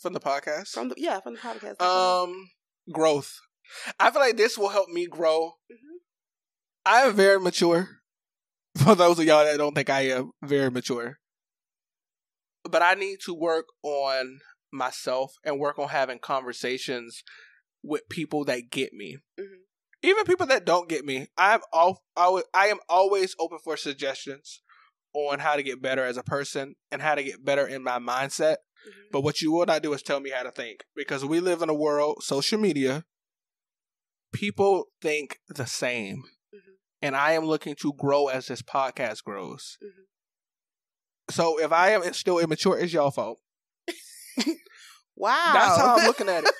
from 0.00 0.12
the 0.12 0.20
podcast. 0.20 0.68
from 0.68 0.88
the 0.90 0.94
yeah, 0.96 1.20
from 1.20 1.34
the 1.34 1.40
podcast? 1.40 1.82
um, 1.82 2.48
growth. 2.92 3.34
I 3.98 4.10
feel 4.10 4.20
like 4.20 4.36
this 4.36 4.56
will 4.56 4.68
help 4.68 4.88
me 4.88 5.06
grow. 5.06 5.54
Mhm. 5.70 5.98
I 6.84 7.00
am 7.02 7.14
very 7.14 7.40
mature. 7.40 7.88
For 8.84 8.94
those 8.94 9.18
of 9.18 9.24
y'all 9.24 9.44
that 9.44 9.56
don't 9.56 9.74
think 9.74 9.90
I 9.90 10.02
am 10.08 10.30
very 10.44 10.70
mature, 10.70 11.16
but 12.70 12.82
I 12.82 12.94
need 12.94 13.18
to 13.24 13.34
work 13.34 13.64
on 13.82 14.38
myself 14.76 15.34
and 15.44 15.58
work 15.58 15.78
on 15.78 15.88
having 15.88 16.18
conversations 16.18 17.22
with 17.82 18.08
people 18.08 18.44
that 18.44 18.70
get 18.70 18.92
me. 18.92 19.18
Mhm. 19.38 19.62
Even 20.02 20.24
people 20.24 20.46
that 20.46 20.64
don't 20.64 20.88
get 20.88 21.04
me, 21.04 21.28
I'm 21.36 21.60
all 21.72 22.02
I 22.16 22.42
I 22.52 22.66
am 22.68 22.78
always 22.88 23.34
open 23.38 23.58
for 23.62 23.76
suggestions 23.76 24.62
on 25.14 25.38
how 25.38 25.56
to 25.56 25.62
get 25.62 25.80
better 25.80 26.04
as 26.04 26.16
a 26.16 26.22
person 26.22 26.74
and 26.90 27.00
how 27.00 27.14
to 27.14 27.22
get 27.24 27.44
better 27.44 27.66
in 27.66 27.82
my 27.82 27.98
mindset. 27.98 28.56
Mhm. 28.86 29.10
But 29.10 29.22
what 29.22 29.40
you 29.40 29.52
will 29.52 29.66
not 29.66 29.82
do 29.82 29.92
is 29.94 30.02
tell 30.02 30.20
me 30.20 30.30
how 30.30 30.42
to 30.42 30.50
think 30.50 30.84
because 30.94 31.24
we 31.24 31.40
live 31.40 31.62
in 31.62 31.70
a 31.70 31.74
world, 31.74 32.22
social 32.22 32.58
media, 32.58 33.04
people 34.32 34.86
think 35.00 35.40
the 35.48 35.66
same. 35.66 36.24
Mhm. 36.54 36.76
And 37.02 37.16
I 37.16 37.32
am 37.32 37.44
looking 37.44 37.74
to 37.76 37.92
grow 37.94 38.28
as 38.28 38.46
this 38.46 38.62
podcast 38.62 39.24
grows. 39.24 39.78
Mhm. 39.82 40.04
So 41.30 41.58
if 41.58 41.72
I 41.72 41.90
am 41.90 42.12
still 42.12 42.38
immature, 42.38 42.78
it's 42.78 42.92
y'all 42.92 43.10
fault. 43.10 43.40
Wow. 45.16 45.50
That's 45.52 45.78
how 45.78 45.96
I'm 45.96 46.06
looking 46.06 46.28
at 46.28 46.44
it. 46.44 46.50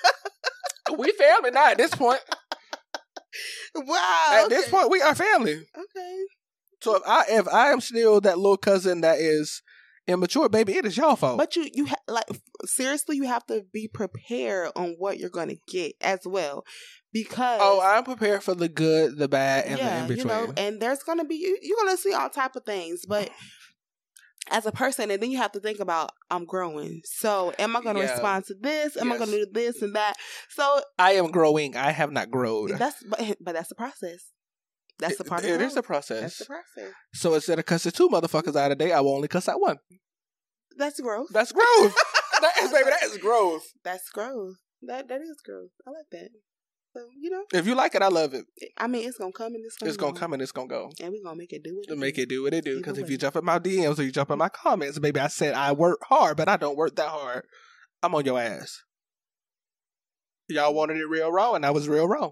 we 0.97 1.11
family 1.11 1.51
now 1.51 1.71
at 1.71 1.77
this 1.77 1.93
point. 1.93 2.21
wow. 3.75 4.41
At 4.43 4.49
this 4.49 4.69
point, 4.69 4.89
we 4.89 5.01
are 5.01 5.15
family. 5.15 5.53
Okay. 5.53 6.17
So 6.81 6.95
if 6.95 7.03
I 7.05 7.23
if 7.29 7.47
I 7.47 7.71
am 7.71 7.81
still 7.81 8.21
that 8.21 8.37
little 8.37 8.57
cousin 8.57 9.01
that 9.01 9.19
is 9.19 9.61
immature, 10.07 10.49
baby, 10.49 10.73
it 10.73 10.85
is 10.85 10.95
y'all 10.95 11.15
fault. 11.15 11.37
But 11.37 11.55
you, 11.55 11.67
you 11.73 11.85
ha- 11.87 11.95
like 12.07 12.25
seriously, 12.65 13.17
you 13.17 13.25
have 13.25 13.45
to 13.47 13.65
be 13.73 13.87
prepared 13.87 14.71
on 14.75 14.95
what 14.97 15.17
you're 15.17 15.29
going 15.29 15.49
to 15.49 15.57
get 15.67 15.93
as 16.01 16.19
well, 16.25 16.63
because 17.11 17.59
oh, 17.61 17.81
I'm 17.83 18.03
prepared 18.03 18.43
for 18.43 18.55
the 18.55 18.69
good, 18.69 19.17
the 19.17 19.27
bad, 19.27 19.65
and 19.65 19.79
the 19.79 19.95
in 19.95 20.01
you 20.03 20.23
between. 20.23 20.27
know, 20.27 20.53
and 20.55 20.79
there's 20.79 21.03
going 21.03 21.17
to 21.17 21.25
be 21.25 21.35
you, 21.35 21.57
you're 21.61 21.77
going 21.77 21.95
to 21.95 22.01
see 22.01 22.13
all 22.13 22.29
type 22.29 22.55
of 22.55 22.63
things, 22.63 23.01
but 23.07 23.29
as 24.51 24.65
a 24.65 24.71
person, 24.71 25.11
and 25.11 25.21
then 25.21 25.31
you 25.31 25.37
have 25.37 25.51
to 25.53 25.59
think 25.59 25.79
about 25.79 26.11
I'm 26.29 26.45
growing. 26.45 27.01
So, 27.05 27.53
am 27.59 27.75
I 27.75 27.81
going 27.81 27.95
to 27.95 28.03
Yeah. 28.03 28.11
respond 28.11 28.45
to 28.45 28.55
this? 28.59 28.97
Am 28.97 29.11
I 29.11 29.17
going 29.17 29.29
to 29.31 29.45
do 29.45 29.51
this 29.51 29.81
and 29.81 29.95
that? 29.95 30.15
So 30.49 30.81
I 30.97 31.13
am 31.13 31.31
growing. 31.31 31.75
I 31.75 31.91
have 31.91 32.11
not 32.11 32.29
grown. 32.31 32.77
that's 32.77 33.03
but, 33.03 33.19
but 33.41 33.53
that's 33.55 33.69
the 33.69 33.75
process. 33.75 34.31
That's 34.99 35.17
the 35.17 35.23
part 35.25 35.43
of 35.43 35.49
It 35.49 35.57
growth. 35.57 35.61
is 35.67 35.73
a 35.73 35.75
That's 35.75 35.87
process. 35.87 36.37
the 36.37 36.45
process. 36.45 36.93
So 37.13 37.33
instead 37.35 37.59
of 37.59 37.65
cussing 37.65 37.91
two 37.91 38.09
motherfuckers 38.09 38.55
out 38.55 38.71
a 38.71 38.75
day, 38.75 38.91
I 38.93 38.99
will 39.01 39.13
only 39.15 39.27
cuss 39.27 39.47
out 39.47 39.61
one. 39.61 39.77
That's 40.75 40.99
growth. 40.99 41.27
That's 41.31 41.51
growth. 41.51 41.95
that 42.41 42.53
is, 42.63 42.71
baby, 42.71 42.89
that 42.89 43.03
is 43.03 43.17
growth. 43.17 43.63
That's 43.83 44.09
growth. 44.09 44.55
That 44.83 45.07
that 45.07 45.21
is 45.21 45.37
growth. 45.45 45.69
I 45.87 45.91
like 45.91 46.05
that. 46.11 46.29
So 46.97 47.03
you 47.21 47.29
know, 47.29 47.43
If 47.53 47.67
you 47.67 47.75
like 47.75 47.93
it, 47.93 48.01
I 48.01 48.07
love 48.07 48.33
it. 48.33 48.45
I 48.77 48.87
mean, 48.87 49.07
it's 49.07 49.17
gonna 49.19 49.31
come 49.31 49.53
and 49.53 49.63
it's 49.63 49.77
gonna 49.77 49.87
It's 49.89 49.97
gonna 49.97 50.13
go. 50.13 50.19
come 50.19 50.33
and 50.33 50.41
it's 50.41 50.51
gonna 50.51 50.67
go. 50.67 50.89
and 51.01 51.11
we're 51.11 51.23
gonna 51.23 51.35
make 51.35 51.53
it 51.53 51.63
do 51.63 51.75
what 51.75 51.87
To 51.87 51.93
it 51.93 51.99
make 51.99 52.17
it 52.17 52.27
do 52.27 52.41
what 52.43 52.53
it 52.55 52.65
do. 52.65 52.77
Because 52.77 52.97
if 52.97 53.07
you 53.09 53.17
jump 53.17 53.35
in 53.35 53.45
my 53.45 53.59
DMs 53.59 53.99
or 53.99 54.03
you 54.03 54.11
jump 54.11 54.31
in 54.31 54.37
my 54.39 54.49
comments, 54.49 54.97
baby, 54.97 55.19
I 55.19 55.27
said 55.27 55.53
I 55.53 55.73
work 55.73 55.99
hard, 56.09 56.37
but 56.37 56.49
I 56.49 56.57
don't 56.57 56.75
work 56.75 56.95
that 56.95 57.09
hard. 57.09 57.43
I'm 58.01 58.15
on 58.15 58.25
your 58.25 58.39
ass. 58.39 58.81
Y'all 60.49 60.73
wanted 60.73 60.97
it 60.97 61.05
real 61.07 61.31
raw, 61.31 61.53
and 61.53 61.65
I 61.65 61.71
was 61.71 61.87
real 61.87 62.07
raw. 62.07 62.31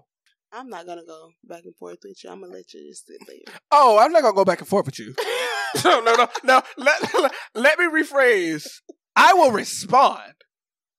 I'm 0.52 0.68
not 0.68 0.86
gonna 0.86 1.04
go 1.06 1.30
back 1.44 1.62
and 1.64 1.76
forth 1.76 1.98
with 2.02 2.24
you. 2.24 2.30
I'm 2.30 2.40
gonna 2.40 2.52
let 2.52 2.72
you 2.74 2.88
just 2.88 3.06
sit 3.06 3.18
there. 3.26 3.54
Oh, 3.70 3.98
I'm 3.98 4.10
not 4.12 4.22
gonna 4.22 4.34
go 4.34 4.44
back 4.44 4.60
and 4.60 4.68
forth 4.68 4.86
with 4.86 4.98
you. 4.98 5.14
no, 5.84 6.00
no, 6.00 6.14
no, 6.14 6.28
no. 6.44 6.62
Let, 6.76 7.14
let, 7.14 7.32
let 7.54 7.78
me 7.78 7.84
rephrase. 7.86 8.66
I 9.14 9.34
will 9.34 9.50
respond. 9.52 10.32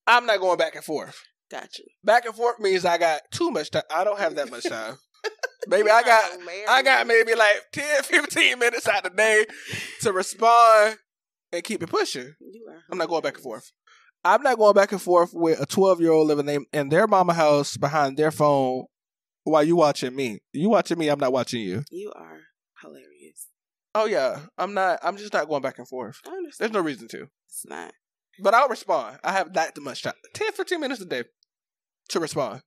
I'm 0.06 0.26
not 0.26 0.40
going 0.40 0.58
back 0.58 0.76
and 0.76 0.84
forth. 0.86 1.18
Got 1.50 1.78
you. 1.80 1.86
Back 2.04 2.26
and 2.26 2.36
forth 2.36 2.60
means 2.60 2.86
I 2.86 2.98
got 2.98 3.22
too 3.32 3.52
much 3.52 3.72
time. 3.72 3.84
I 3.94 4.04
don't 4.04 4.20
have 4.20 4.36
that 4.36 4.52
much 4.52 4.64
time. 4.64 4.98
Baby, 5.70 5.90
I 5.90 6.02
got 6.04 6.32
I 6.70 6.82
got 6.82 7.08
maybe 7.08 7.36
like 7.36 7.64
10, 7.74 8.04
15 8.04 8.60
minutes 8.60 8.88
out 8.88 9.06
of 9.06 9.12
the 9.12 9.18
day 9.18 9.46
to 10.02 10.14
respond 10.14 10.98
and 11.52 11.64
keep 11.64 11.84
it 11.84 11.90
pushing. 11.90 12.34
You 12.40 12.68
are. 12.70 12.84
I'm 12.92 12.98
not 12.98 13.10
going 13.10 13.22
back 13.22 13.36
and 13.36 13.44
forth. 13.44 13.72
I'm 14.24 14.44
not 14.44 14.58
going 14.58 14.74
back 14.74 14.92
and 14.92 15.02
forth 15.02 15.32
with 15.34 15.60
a 15.62 15.66
12 15.66 16.02
year 16.02 16.12
old 16.12 16.28
living 16.28 16.48
in, 16.50 16.66
in 16.74 16.90
their 16.90 17.08
mama 17.08 17.34
house 17.34 17.78
behind 17.78 18.18
their 18.18 18.32
phone 18.32 18.86
while 19.44 19.64
you 19.64 19.76
watching 19.76 20.16
me. 20.16 20.40
You 20.54 20.70
watching 20.70 20.98
me, 20.98 21.10
I'm 21.10 21.20
not 21.20 21.34
watching 21.34 21.62
you. 21.62 21.84
You 21.92 22.12
are 22.16 22.40
hilarious. 22.82 23.48
Oh 23.96 24.06
yeah, 24.06 24.42
I'm 24.58 24.74
not. 24.74 25.00
I'm 25.02 25.18
just 25.18 25.34
not 25.34 25.48
going 25.48 25.62
back 25.62 25.80
and 25.80 25.88
forth. 25.88 26.20
I 26.26 26.32
There's 26.60 26.72
no 26.72 26.82
reason 26.82 27.08
to. 27.10 27.28
It's 27.48 27.66
not. 27.66 27.94
But 28.40 28.54
I'll 28.54 28.70
respond. 28.70 29.18
I 29.24 29.32
have 29.32 29.54
that 29.54 29.78
much 29.80 30.04
time. 30.04 30.14
10, 30.34 30.52
15 30.52 30.80
minutes 30.80 31.02
a 31.02 31.06
day 31.06 31.24
to 32.10 32.20
respond. 32.20 32.62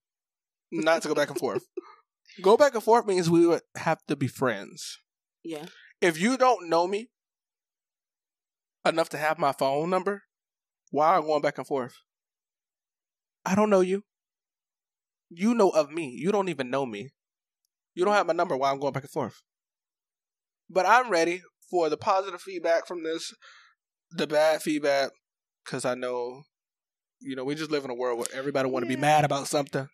Not 0.72 1.02
to 1.02 1.08
go 1.08 1.14
back 1.14 1.30
and 1.30 1.38
forth. 1.38 1.64
Go 2.42 2.56
back 2.56 2.74
and 2.74 2.82
forth 2.82 3.06
means 3.06 3.28
we 3.28 3.44
would 3.44 3.62
have 3.76 3.98
to 4.06 4.14
be 4.14 4.28
friends. 4.28 4.98
Yeah. 5.42 5.66
If 6.00 6.18
you 6.18 6.36
don't 6.36 6.68
know 6.68 6.86
me 6.86 7.10
enough 8.86 9.08
to 9.10 9.18
have 9.18 9.36
my 9.36 9.52
phone 9.52 9.90
number, 9.90 10.22
why 10.90 11.08
are 11.08 11.22
going 11.22 11.42
back 11.42 11.58
and 11.58 11.66
forth? 11.66 11.94
I 13.44 13.54
don't 13.54 13.68
know 13.68 13.80
you. 13.80 14.04
You 15.28 15.54
know 15.54 15.70
of 15.70 15.90
me. 15.90 16.14
You 16.16 16.30
don't 16.30 16.48
even 16.48 16.70
know 16.70 16.86
me. 16.86 17.10
You 17.94 18.04
don't 18.04 18.14
have 18.14 18.26
my 18.26 18.32
number. 18.32 18.56
Why 18.56 18.70
I'm 18.70 18.80
going 18.80 18.92
back 18.92 19.04
and 19.04 19.10
forth? 19.10 19.42
But 20.68 20.86
I'm 20.86 21.10
ready 21.10 21.42
for 21.70 21.88
the 21.88 21.96
positive 21.96 22.40
feedback 22.40 22.86
from 22.86 23.02
this, 23.02 23.34
the 24.10 24.26
bad 24.26 24.62
feedback, 24.62 25.10
because 25.64 25.84
I 25.84 25.94
know 25.94 26.42
you 27.20 27.36
know, 27.36 27.44
we 27.44 27.54
just 27.54 27.70
live 27.70 27.84
in 27.84 27.90
a 27.90 27.94
world 27.94 28.18
where 28.18 28.28
everybody 28.32 28.68
want 28.68 28.84
to 28.84 28.88
be 28.88 28.96
mad 28.96 29.24
about 29.24 29.46
something. 29.46 29.88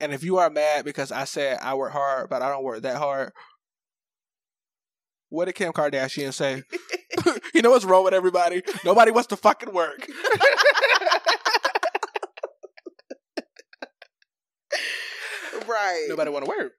And 0.00 0.12
if 0.12 0.22
you 0.22 0.38
are 0.38 0.50
mad 0.50 0.84
because 0.84 1.10
I 1.12 1.24
said 1.24 1.58
I 1.60 1.74
work 1.74 1.92
hard, 1.92 2.30
but 2.30 2.42
I 2.42 2.48
don't 2.48 2.64
work 2.64 2.82
that 2.82 2.96
hard, 2.96 3.32
what 5.28 5.46
did 5.46 5.54
Kim 5.54 5.72
Kardashian 5.72 6.32
say? 6.32 6.62
you 7.54 7.62
know 7.62 7.70
what's 7.70 7.84
wrong 7.84 8.04
with 8.04 8.14
everybody? 8.14 8.62
Nobody 8.84 9.10
wants 9.10 9.28
to 9.28 9.36
fucking 9.36 9.72
work. 9.72 10.06
right. 15.66 16.06
Nobody 16.08 16.30
want 16.30 16.44
to 16.44 16.48
work. 16.48 16.72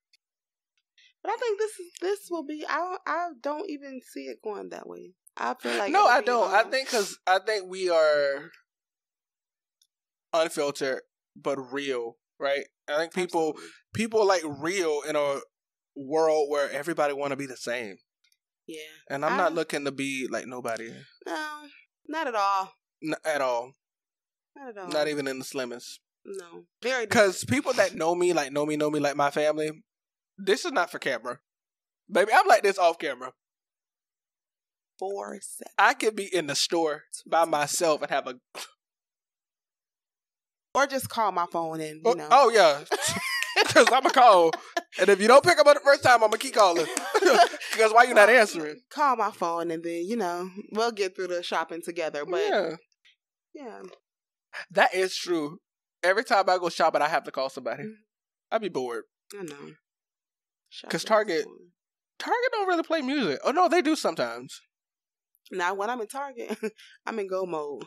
But 1.21 1.31
I 1.31 1.37
think 1.37 1.59
this 1.59 1.71
is 1.71 1.91
this 2.01 2.19
will 2.29 2.45
be. 2.45 2.63
I 2.67 2.77
don't, 2.77 3.01
I 3.05 3.29
don't 3.41 3.69
even 3.69 3.99
see 4.05 4.25
it 4.25 4.41
going 4.43 4.69
that 4.69 4.87
way. 4.87 5.13
I 5.35 5.53
feel 5.55 5.77
like 5.77 5.91
no, 5.91 6.05
I 6.05 6.21
don't. 6.21 6.51
I 6.51 6.61
um, 6.61 6.71
think 6.71 6.87
because 6.87 7.17
I 7.27 7.39
think 7.39 7.69
we 7.69 7.89
are 7.89 8.51
unfiltered 10.33 11.01
but 11.35 11.57
real, 11.57 12.17
right? 12.39 12.65
I 12.87 12.97
think 12.97 13.13
people 13.13 13.49
absolutely. 13.49 13.69
people 13.93 14.27
like 14.27 14.43
real 14.45 15.01
in 15.07 15.15
a 15.15 15.39
world 15.95 16.49
where 16.49 16.69
everybody 16.71 17.13
want 17.13 17.31
to 17.31 17.37
be 17.37 17.45
the 17.45 17.57
same, 17.57 17.97
Yeah. 18.67 18.79
and 19.09 19.25
I'm 19.25 19.37
not 19.37 19.53
looking 19.53 19.85
to 19.85 19.91
be 19.91 20.27
like 20.29 20.47
nobody 20.47 20.91
No, 21.25 21.61
not 22.07 22.27
at 22.27 22.35
all. 22.35 22.73
N- 23.03 23.15
at 23.25 23.41
all. 23.41 23.73
Not 24.55 24.69
at 24.69 24.77
all. 24.77 24.89
Not 24.89 25.07
even 25.07 25.27
in 25.27 25.39
the 25.39 25.45
slimmest. 25.45 25.99
No. 26.25 26.65
Very. 26.81 27.05
Because 27.05 27.43
people 27.45 27.73
that 27.73 27.95
know 27.95 28.13
me, 28.15 28.33
like 28.33 28.51
know 28.51 28.65
me, 28.65 28.75
know 28.75 28.89
me, 28.89 28.99
like 28.99 29.15
my 29.15 29.29
family, 29.31 29.71
this 30.37 30.65
is 30.65 30.71
not 30.71 30.91
for 30.91 30.99
camera. 30.99 31.39
Baby, 32.11 32.31
I'm 32.33 32.47
like 32.47 32.63
this 32.63 32.77
off 32.77 32.97
camera. 32.99 33.31
four. 34.97 35.39
I 35.77 35.93
could 35.93 36.15
be 36.15 36.25
in 36.33 36.47
the 36.47 36.55
store 36.55 37.03
by 37.25 37.45
myself 37.45 38.01
and 38.01 38.11
have 38.11 38.27
a 38.27 38.35
Or 40.79 40.87
just 40.87 41.09
call 41.09 41.33
my 41.33 41.45
phone 41.51 41.81
and 41.81 41.95
you 41.95 42.01
oh, 42.05 42.13
know. 42.13 42.27
oh 42.31 42.49
yeah, 42.49 42.79
because 43.67 43.87
I'm 43.91 44.05
a 44.05 44.09
call, 44.11 44.51
and 44.97 45.09
if 45.09 45.19
you 45.19 45.27
don't 45.27 45.43
pick 45.43 45.59
up 45.59 45.67
on 45.67 45.73
the 45.73 45.81
first 45.81 46.03
time, 46.03 46.23
I'm 46.23 46.29
gonna 46.29 46.37
keep 46.37 46.53
calling. 46.55 46.85
Because 47.71 47.93
why 47.93 48.03
you 48.03 48.13
not 48.13 48.29
answering? 48.29 48.81
Call 48.89 49.15
my 49.17 49.31
phone 49.31 49.71
and 49.71 49.83
then 49.83 50.03
you 50.05 50.15
know 50.15 50.49
we'll 50.71 50.91
get 50.91 51.15
through 51.15 51.27
the 51.27 51.43
shopping 51.43 51.81
together. 51.81 52.25
But 52.25 52.41
yeah, 52.49 52.75
yeah, 53.53 53.81
that 54.71 54.93
is 54.93 55.15
true. 55.15 55.59
Every 56.01 56.23
time 56.23 56.45
I 56.49 56.57
go 56.57 56.69
shopping, 56.69 57.01
I 57.01 57.09
have 57.09 57.25
to 57.25 57.31
call 57.31 57.49
somebody. 57.49 57.83
Mhm. 57.83 57.93
I'd 58.51 58.61
be 58.61 58.69
bored. 58.69 59.03
I 59.37 59.43
know. 59.43 59.73
Because 60.81 61.03
Target-. 61.03 61.45
Target 62.17 62.51
don't 62.51 62.67
really 62.67 62.83
play 62.83 63.01
music. 63.01 63.39
Oh 63.43 63.51
no, 63.51 63.67
they 63.67 63.81
do 63.81 63.95
sometimes. 63.95 64.59
Now 65.51 65.73
when 65.73 65.89
I'm 65.89 66.01
in 66.01 66.07
Target, 66.07 66.57
I'm 67.05 67.19
in 67.19 67.27
go 67.27 67.45
mode. 67.45 67.85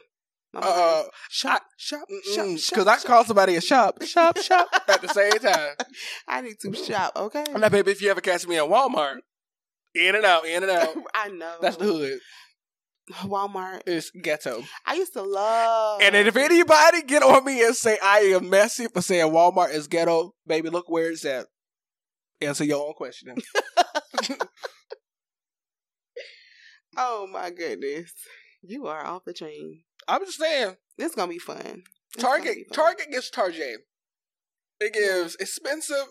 Uh, 0.55 0.59
uh, 0.61 1.03
shop, 1.31 1.63
shop, 1.79 2.07
shop, 2.35 2.47
because. 2.47 2.87
I 2.87 2.99
call 2.99 3.25
somebody 3.25 3.57
a 3.57 3.61
shop, 3.61 4.03
shop, 4.03 4.37
shop 4.37 4.69
at 4.89 5.01
the 5.01 5.09
same 5.09 5.33
time. 5.39 5.77
I 6.29 6.43
need 6.43 6.61
to 6.61 6.75
shop. 6.75 7.13
Okay. 7.17 7.45
I'm 7.55 7.61
like, 7.61 7.73
baby, 7.73 7.91
if 7.93 8.03
you 8.03 8.11
ever 8.11 8.21
catch 8.21 8.47
me 8.47 8.59
in 8.59 8.65
Walmart, 8.65 9.21
in 9.95 10.15
and 10.15 10.25
out, 10.25 10.45
in 10.47 10.63
and 10.63 10.71
out. 10.71 10.95
I 11.15 11.29
know. 11.29 11.57
That's 11.61 11.77
the 11.77 11.85
hood. 11.85 12.19
Walmart. 13.23 13.83
is 13.87 14.11
ghetto. 14.11 14.63
I 14.87 14.95
used 14.95 15.15
to 15.15 15.23
love. 15.23 16.01
And 16.03 16.15
then 16.15 16.27
if 16.27 16.37
anybody 16.37 17.03
get 17.03 17.23
on 17.23 17.45
me 17.45 17.65
and 17.65 17.75
say 17.75 17.99
I 18.03 18.19
am 18.21 18.49
messy 18.51 18.87
for 18.89 19.03
saying 19.03 19.33
Walmart 19.33 19.75
is 19.75 19.89
ghetto, 19.89 20.35
baby, 20.47 20.69
look 20.69 20.89
where 20.89 21.11
it's 21.11 21.25
at. 21.25 21.47
Answer 22.41 22.65
your 22.65 22.87
own 22.87 22.95
question. 22.95 23.37
oh 26.97 27.27
my 27.33 27.51
goodness, 27.51 28.13
you 28.63 28.87
are 28.87 29.05
off 29.05 29.25
the 29.25 29.33
chain. 29.33 29.83
I'm 30.13 30.25
just 30.25 30.39
saying, 30.39 30.77
This 30.99 31.15
gonna 31.15 31.31
be 31.33 31.39
fun. 31.39 31.85
Target 32.19 32.55
be 32.55 32.65
fun. 32.65 32.75
Target 32.75 33.07
gets 33.11 33.31
Target. 33.31 33.81
It 34.81 34.93
gives 34.93 35.37
expensive, 35.37 36.07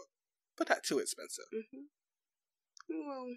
but 0.58 0.70
not 0.70 0.84
too 0.84 1.00
expensive. 1.00 1.46
Mhm. 1.54 1.86
Well, 2.90 3.28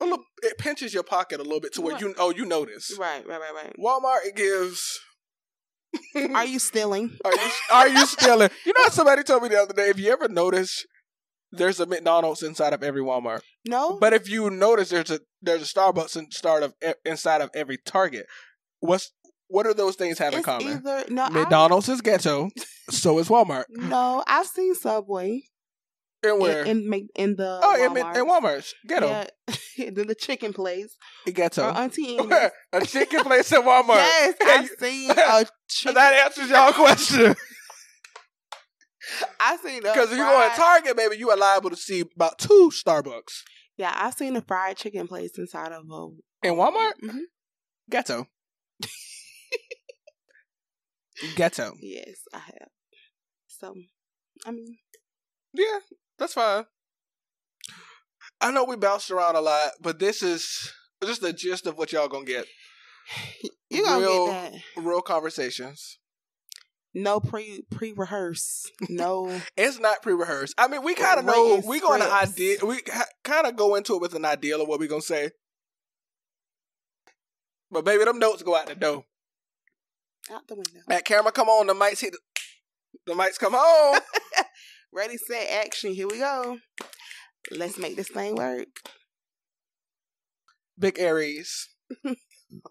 A 0.00 0.04
little, 0.04 0.24
it 0.42 0.58
pinches 0.58 0.94
your 0.94 1.02
pocket 1.02 1.40
a 1.40 1.42
little 1.42 1.60
bit 1.60 1.72
to 1.74 1.80
where 1.80 1.94
Right. 1.94 2.02
you 2.02 2.14
oh 2.18 2.30
you 2.30 2.44
notice. 2.44 2.96
right, 2.98 3.26
right, 3.26 3.40
right, 3.40 3.54
right. 3.54 3.76
Walmart 3.78 4.24
it 4.26 4.36
gives. 4.36 5.00
Are 6.34 6.44
you 6.44 6.58
stealing? 6.58 7.16
Are 7.24 7.32
you 7.34 7.50
are 7.72 7.88
you 7.88 8.06
stealing? 8.06 8.50
You 8.66 8.72
know 8.76 8.82
what 8.82 8.92
somebody 8.92 9.22
told 9.22 9.42
me 9.42 9.48
the 9.48 9.60
other 9.62 9.72
day? 9.74 9.88
If 9.88 9.98
you 9.98 10.12
ever 10.12 10.28
notice, 10.28 10.84
there's 11.50 11.80
a 11.80 11.86
McDonald's 11.86 12.42
inside 12.42 12.72
of 12.74 12.82
every 12.82 13.00
Walmart. 13.02 13.40
No. 13.66 13.98
But 13.98 14.12
if 14.12 14.28
you 14.28 14.50
notice, 14.50 14.90
there's 14.90 15.10
a 15.10 15.20
there's 15.40 15.62
a 15.62 15.64
Starbucks 15.64 16.16
in, 16.16 16.30
start 16.30 16.62
of 16.62 16.74
inside 17.04 17.40
of 17.40 17.50
every 17.54 17.78
Target. 17.78 18.26
What's 18.80 19.10
what 19.48 19.64
do 19.64 19.74
those 19.74 19.96
things 19.96 20.18
have 20.18 20.32
in 20.32 20.38
it's 20.40 20.46
common? 20.46 20.68
either 20.68 21.04
no. 21.08 21.24
I- 21.24 21.30
McDonald's 21.30 21.88
is 21.88 22.00
ghetto, 22.00 22.48
so 22.90 23.18
is 23.18 23.28
Walmart. 23.28 23.64
no, 23.70 24.22
I've 24.26 24.46
seen 24.46 24.74
Subway 24.74 25.42
And 26.22 26.40
where? 26.40 26.64
in 26.64 26.92
in, 26.92 27.08
in 27.14 27.36
the 27.36 27.60
oh, 27.62 27.74
in, 27.84 27.90
Walmart. 27.94 28.16
in 28.16 28.26
Walmart's 28.26 28.74
ghetto, 28.86 29.08
Yeah, 29.76 29.90
then 29.94 30.06
the 30.06 30.14
chicken 30.14 30.52
place 30.52 30.96
ghetto. 31.32 31.62
or 31.64 31.70
Auntie 31.76 32.18
Anne's. 32.18 32.50
a 32.72 32.84
chicken 32.86 33.22
place 33.22 33.50
in 33.52 33.62
Walmart. 33.62 33.96
Yes, 33.96 34.34
I've 34.42 34.68
seen 34.78 35.10
a 35.10 35.46
chicken. 35.68 35.94
that 35.94 36.24
answers 36.26 36.50
y'all 36.50 36.72
question. 36.72 37.34
I've 39.40 39.60
seen 39.60 39.78
a 39.78 39.92
Because 39.92 40.10
if 40.12 40.18
you 40.18 40.24
go 40.24 40.42
in 40.42 40.50
fried- 40.50 40.56
Target, 40.56 40.96
baby, 40.96 41.16
you 41.16 41.30
are 41.30 41.36
liable 41.36 41.70
to 41.70 41.76
see 41.76 42.00
about 42.14 42.38
two 42.38 42.70
Starbucks 42.74 43.42
Yeah, 43.78 43.92
I've 43.96 44.14
seen 44.14 44.36
a 44.36 44.42
fried 44.42 44.76
chicken 44.76 45.06
place 45.08 45.30
inside 45.38 45.72
of 45.72 45.84
a 45.90 46.08
in 46.46 46.54
Walmart. 46.54 46.92
Mhm. 47.02 47.20
Ghetto. 47.90 48.26
Ghetto. 51.36 51.74
Yes, 51.80 52.22
I 52.32 52.38
have. 52.38 52.68
So, 53.46 53.74
I 54.46 54.50
mean, 54.52 54.76
Yeah, 55.52 55.80
that's 56.18 56.34
fine. 56.34 56.66
I 58.40 58.50
know 58.52 58.64
we 58.64 58.76
bounced 58.76 59.10
around 59.10 59.34
a 59.36 59.40
lot, 59.40 59.72
but 59.80 59.98
this 59.98 60.22
is 60.22 60.72
just 61.04 61.20
the 61.22 61.32
gist 61.32 61.66
of 61.66 61.76
what 61.76 61.92
y'all 61.92 62.08
gonna 62.08 62.24
get. 62.24 62.46
you 63.70 63.84
gonna 63.84 64.00
Real- 64.00 64.26
get 64.26 64.52
that. 64.52 64.82
Real 64.82 65.00
conversations. 65.00 65.98
No 66.94 67.20
pre 67.20 67.62
pre 67.70 67.92
rehearse. 67.92 68.70
No. 68.88 69.40
It's 69.56 69.78
not 69.78 70.02
pre-rehearsed. 70.02 70.54
I 70.56 70.68
mean, 70.68 70.82
we 70.82 70.94
kind 70.94 71.18
of 71.18 71.24
know. 71.26 71.60
We 71.66 71.80
going 71.80 72.00
to 72.00 72.10
idea. 72.12 72.58
We 72.64 72.80
ha- 72.90 73.04
kind 73.24 73.46
of 73.46 73.56
go 73.56 73.74
into 73.74 73.94
it 73.94 74.00
with 74.00 74.14
an 74.14 74.24
idea 74.24 74.56
of 74.58 74.66
what 74.66 74.80
we 74.80 74.88
gonna 74.88 75.02
say. 75.02 75.30
But 77.70 77.84
baby, 77.84 78.04
them 78.04 78.18
notes 78.18 78.42
go 78.42 78.56
out 78.56 78.66
the 78.66 78.74
door. 78.74 79.04
Out 80.32 80.46
the 80.48 80.54
window. 80.54 80.80
That 80.88 81.04
camera 81.04 81.32
come 81.32 81.48
on. 81.48 81.66
The 81.66 81.74
mics 81.74 82.00
hit. 82.00 82.12
The, 82.12 82.18
the 83.06 83.14
mics 83.14 83.38
come 83.38 83.54
on. 83.54 84.00
Ready, 84.92 85.16
set, 85.16 85.48
action. 85.50 85.92
Here 85.94 86.08
we 86.08 86.18
go. 86.18 86.58
Let's 87.50 87.78
make 87.78 87.96
this 87.96 88.08
thing 88.08 88.34
work. 88.36 88.68
Big 90.78 90.98
Aries. 90.98 91.68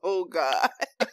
Oh 0.04 0.26
God. 0.26 0.70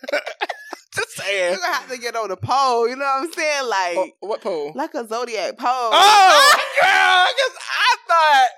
Just 0.97 1.11
saying. 1.11 1.51
You're 1.53 1.61
gonna 1.61 1.75
have 1.75 1.91
to 1.91 1.99
get 1.99 2.17
on 2.17 2.31
the 2.31 2.37
pole, 2.39 2.89
you 2.89 2.97
know 2.97 3.05
what 3.05 3.25
I'm 3.25 3.33
saying? 3.33 3.69
Like 3.69 3.97
Oh, 3.99 4.11
what 4.21 4.41
pole? 4.41 4.73
like 4.75 4.95
a 4.95 5.07
zodiac 5.07 5.59
pole. 5.59 5.69
Oh, 5.69 6.53
girl, 6.81 6.89
I 6.91 7.35
guess 7.37 7.57
I 7.61 7.97
thought. 8.09 8.49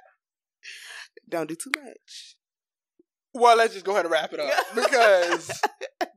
Don't 1.29 1.49
do 1.49 1.57
too 1.57 1.73
much. 1.85 2.37
Well, 3.35 3.57
let's 3.57 3.75
just 3.75 3.85
go 3.85 3.93
ahead 3.95 4.05
and 4.05 4.13
wrap 4.13 4.33
it 4.33 4.39
up 4.39 4.53
because 4.77 5.61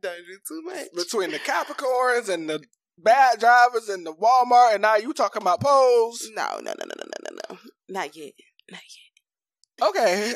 Don't 0.01 0.15
too 0.47 0.61
much. 0.63 0.87
between 0.95 1.31
the 1.31 1.39
Capricorns 1.39 2.29
and 2.29 2.49
the 2.49 2.63
bad 2.97 3.39
drivers 3.39 3.89
and 3.89 4.05
the 4.05 4.13
Walmart, 4.13 4.73
and 4.73 4.81
now 4.81 4.95
you 4.95 5.13
talking 5.13 5.41
about 5.41 5.61
poles. 5.61 6.29
No, 6.33 6.59
no, 6.61 6.73
no, 6.77 6.85
no, 6.85 6.95
no, 6.97 7.05
no, 7.05 7.31
no, 7.31 7.37
no. 7.49 7.57
Not 7.89 8.15
yet. 8.15 8.33
Not 8.71 8.81
yet. 8.81 9.89
Okay. 9.89 10.33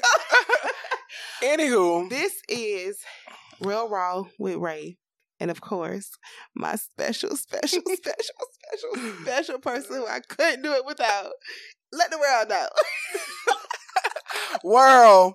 Anywho, 1.44 2.10
this 2.10 2.34
is 2.48 3.00
Real 3.60 3.90
Raw 3.90 4.26
with 4.40 4.56
Ray. 4.56 4.98
And 5.40 5.52
of 5.52 5.60
course, 5.62 6.12
my 6.56 6.76
special, 6.76 7.36
special, 7.36 7.82
special, 7.94 8.34
special, 8.54 9.14
special 9.24 9.60
person 9.60 9.98
who 9.98 10.08
I 10.08 10.22
couldn't 10.22 10.64
do 10.64 10.72
it 10.74 10.86
without. 10.86 11.32
Let 11.92 12.12
the 12.12 12.18
world 12.18 12.50
know. 12.50 12.68
world. 14.64 15.34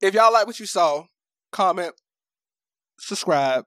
If 0.00 0.14
y'all 0.14 0.32
like 0.32 0.46
what 0.46 0.60
you 0.60 0.66
saw, 0.66 1.04
comment, 1.50 1.94
subscribe. 2.98 3.64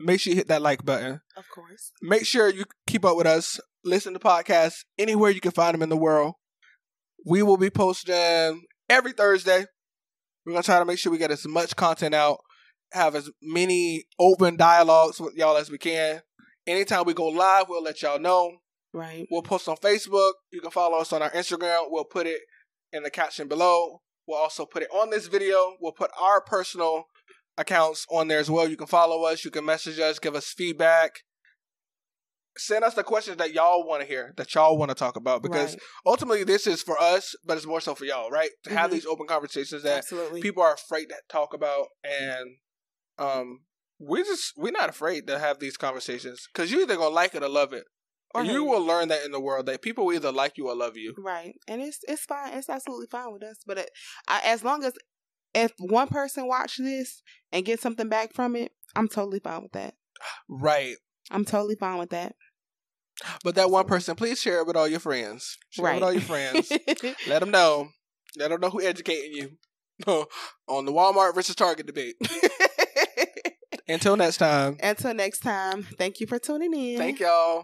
Make 0.00 0.20
sure 0.20 0.32
you 0.32 0.36
hit 0.36 0.48
that 0.48 0.62
like 0.62 0.84
button. 0.84 1.20
of 1.36 1.48
course. 1.48 1.92
Make 2.02 2.26
sure 2.26 2.48
you 2.48 2.64
keep 2.86 3.04
up 3.04 3.16
with 3.16 3.26
us. 3.26 3.60
Listen 3.84 4.12
to 4.14 4.18
podcasts 4.18 4.84
anywhere 4.98 5.30
you 5.30 5.40
can 5.40 5.52
find 5.52 5.74
them 5.74 5.82
in 5.82 5.88
the 5.88 5.96
world. 5.96 6.34
We 7.26 7.42
will 7.42 7.56
be 7.56 7.70
posting 7.70 8.62
every 8.88 9.12
Thursday. 9.12 9.66
We're 10.44 10.52
gonna 10.52 10.62
try 10.62 10.78
to 10.78 10.84
make 10.84 10.98
sure 10.98 11.12
we 11.12 11.18
get 11.18 11.30
as 11.30 11.46
much 11.46 11.76
content 11.76 12.14
out, 12.14 12.38
have 12.92 13.14
as 13.14 13.30
many 13.40 14.04
open 14.18 14.56
dialogues 14.56 15.20
with 15.20 15.34
y'all 15.34 15.56
as 15.56 15.70
we 15.70 15.78
can. 15.78 16.20
Anytime 16.66 17.04
we 17.04 17.14
go 17.14 17.28
live, 17.28 17.66
we'll 17.68 17.82
let 17.82 18.02
y'all 18.02 18.18
know. 18.18 18.58
Right. 18.92 19.26
We'll 19.30 19.42
post 19.42 19.68
on 19.68 19.76
Facebook. 19.76 20.32
You 20.52 20.60
can 20.60 20.70
follow 20.70 20.98
us 20.98 21.12
on 21.12 21.22
our 21.22 21.30
Instagram. 21.30 21.86
We'll 21.88 22.04
put 22.04 22.26
it 22.26 22.40
in 22.92 23.02
the 23.02 23.10
caption 23.10 23.48
below. 23.48 24.02
We'll 24.26 24.38
also 24.38 24.64
put 24.66 24.82
it 24.82 24.88
on 24.92 25.10
this 25.10 25.26
video. 25.26 25.76
We'll 25.80 25.92
put 25.92 26.10
our 26.18 26.40
personal 26.40 27.04
accounts 27.58 28.06
on 28.10 28.28
there 28.28 28.38
as 28.38 28.50
well. 28.50 28.68
You 28.68 28.76
can 28.76 28.86
follow 28.86 29.24
us. 29.24 29.44
You 29.44 29.50
can 29.50 29.64
message 29.64 29.98
us. 29.98 30.18
Give 30.18 30.34
us 30.34 30.46
feedback. 30.48 31.20
Send 32.56 32.84
us 32.84 32.94
the 32.94 33.02
questions 33.02 33.38
that 33.38 33.52
y'all 33.52 33.84
want 33.86 34.02
to 34.02 34.06
hear, 34.06 34.32
that 34.36 34.54
y'all 34.54 34.78
want 34.78 34.90
to 34.90 34.94
talk 34.94 35.16
about, 35.16 35.42
because 35.42 35.72
Right. 35.72 35.82
ultimately 36.06 36.44
this 36.44 36.68
is 36.68 36.82
for 36.82 37.00
us, 37.00 37.34
but 37.44 37.56
it's 37.56 37.66
more 37.66 37.80
so 37.80 37.96
for 37.96 38.04
y'all, 38.04 38.30
right? 38.30 38.50
To 38.64 38.70
have 38.70 38.90
Mhm. 38.90 38.94
these 38.94 39.06
open 39.06 39.26
conversations 39.26 39.82
that 39.82 39.98
absolutely 39.98 40.40
people 40.40 40.62
are 40.62 40.74
afraid 40.74 41.06
to 41.06 41.16
talk 41.28 41.52
about, 41.52 41.88
and 42.04 42.58
um, 43.18 43.64
we 43.98 44.22
just 44.22 44.52
we're 44.56 44.70
not 44.72 44.88
afraid 44.88 45.26
to 45.26 45.38
have 45.38 45.58
these 45.58 45.76
conversations 45.76 46.46
because 46.52 46.70
you 46.70 46.80
either 46.82 46.96
gonna 46.96 47.08
like 47.14 47.34
it 47.34 47.42
or 47.42 47.48
love 47.48 47.72
it. 47.72 47.86
Or 48.36 48.44
you 48.44 48.64
will 48.64 48.82
learn 48.84 49.06
that 49.08 49.24
in 49.24 49.30
the 49.30 49.38
world 49.38 49.66
that 49.66 49.80
people 49.80 50.12
either 50.12 50.32
like 50.32 50.58
you 50.58 50.68
or 50.68 50.74
love 50.74 50.96
you. 50.96 51.14
Right, 51.16 51.54
and 51.68 51.80
it's 51.80 52.00
it's 52.08 52.24
fine. 52.24 52.52
It's 52.54 52.68
absolutely 52.68 53.06
fine 53.08 53.32
with 53.32 53.44
us. 53.44 53.58
But 53.64 53.78
it, 53.78 53.90
I, 54.26 54.40
as 54.44 54.64
long 54.64 54.82
as 54.84 54.94
if 55.54 55.72
one 55.78 56.08
person 56.08 56.46
watch 56.46 56.76
this 56.78 57.22
and 57.52 57.64
get 57.64 57.80
something 57.80 58.08
back 58.08 58.32
from 58.32 58.56
it, 58.56 58.72
I'm 58.96 59.08
totally 59.08 59.40
fine 59.40 59.62
with 59.62 59.72
that. 59.72 59.94
Right. 60.48 60.96
I'm 61.30 61.44
totally 61.44 61.76
fine 61.76 61.98
with 61.98 62.10
that. 62.10 62.34
But 63.42 63.54
that 63.54 63.70
one 63.70 63.86
person, 63.86 64.16
please 64.16 64.40
share 64.40 64.60
it 64.60 64.66
with 64.66 64.76
all 64.76 64.88
your 64.88 65.00
friends. 65.00 65.56
Share 65.70 65.88
it 65.88 65.94
with 65.94 66.02
all 66.02 66.12
your 66.12 66.22
friends. 66.22 66.72
Let 67.28 67.40
them 67.40 67.50
know. 67.50 67.88
Let 68.36 68.50
them 68.50 68.60
know 68.60 68.70
who 68.70 68.82
educating 68.82 69.32
you 69.32 69.58
on 70.68 70.84
the 70.84 70.92
Walmart 70.92 71.34
versus 71.34 71.54
Target 71.54 71.86
debate. 71.86 72.16
Until 73.88 74.16
next 74.16 74.38
time. 74.38 74.78
Until 74.82 75.14
next 75.14 75.40
time, 75.40 75.82
thank 75.98 76.18
you 76.18 76.26
for 76.26 76.38
tuning 76.38 76.72
in. 76.72 76.98
Thank 76.98 77.20
y'all. 77.20 77.52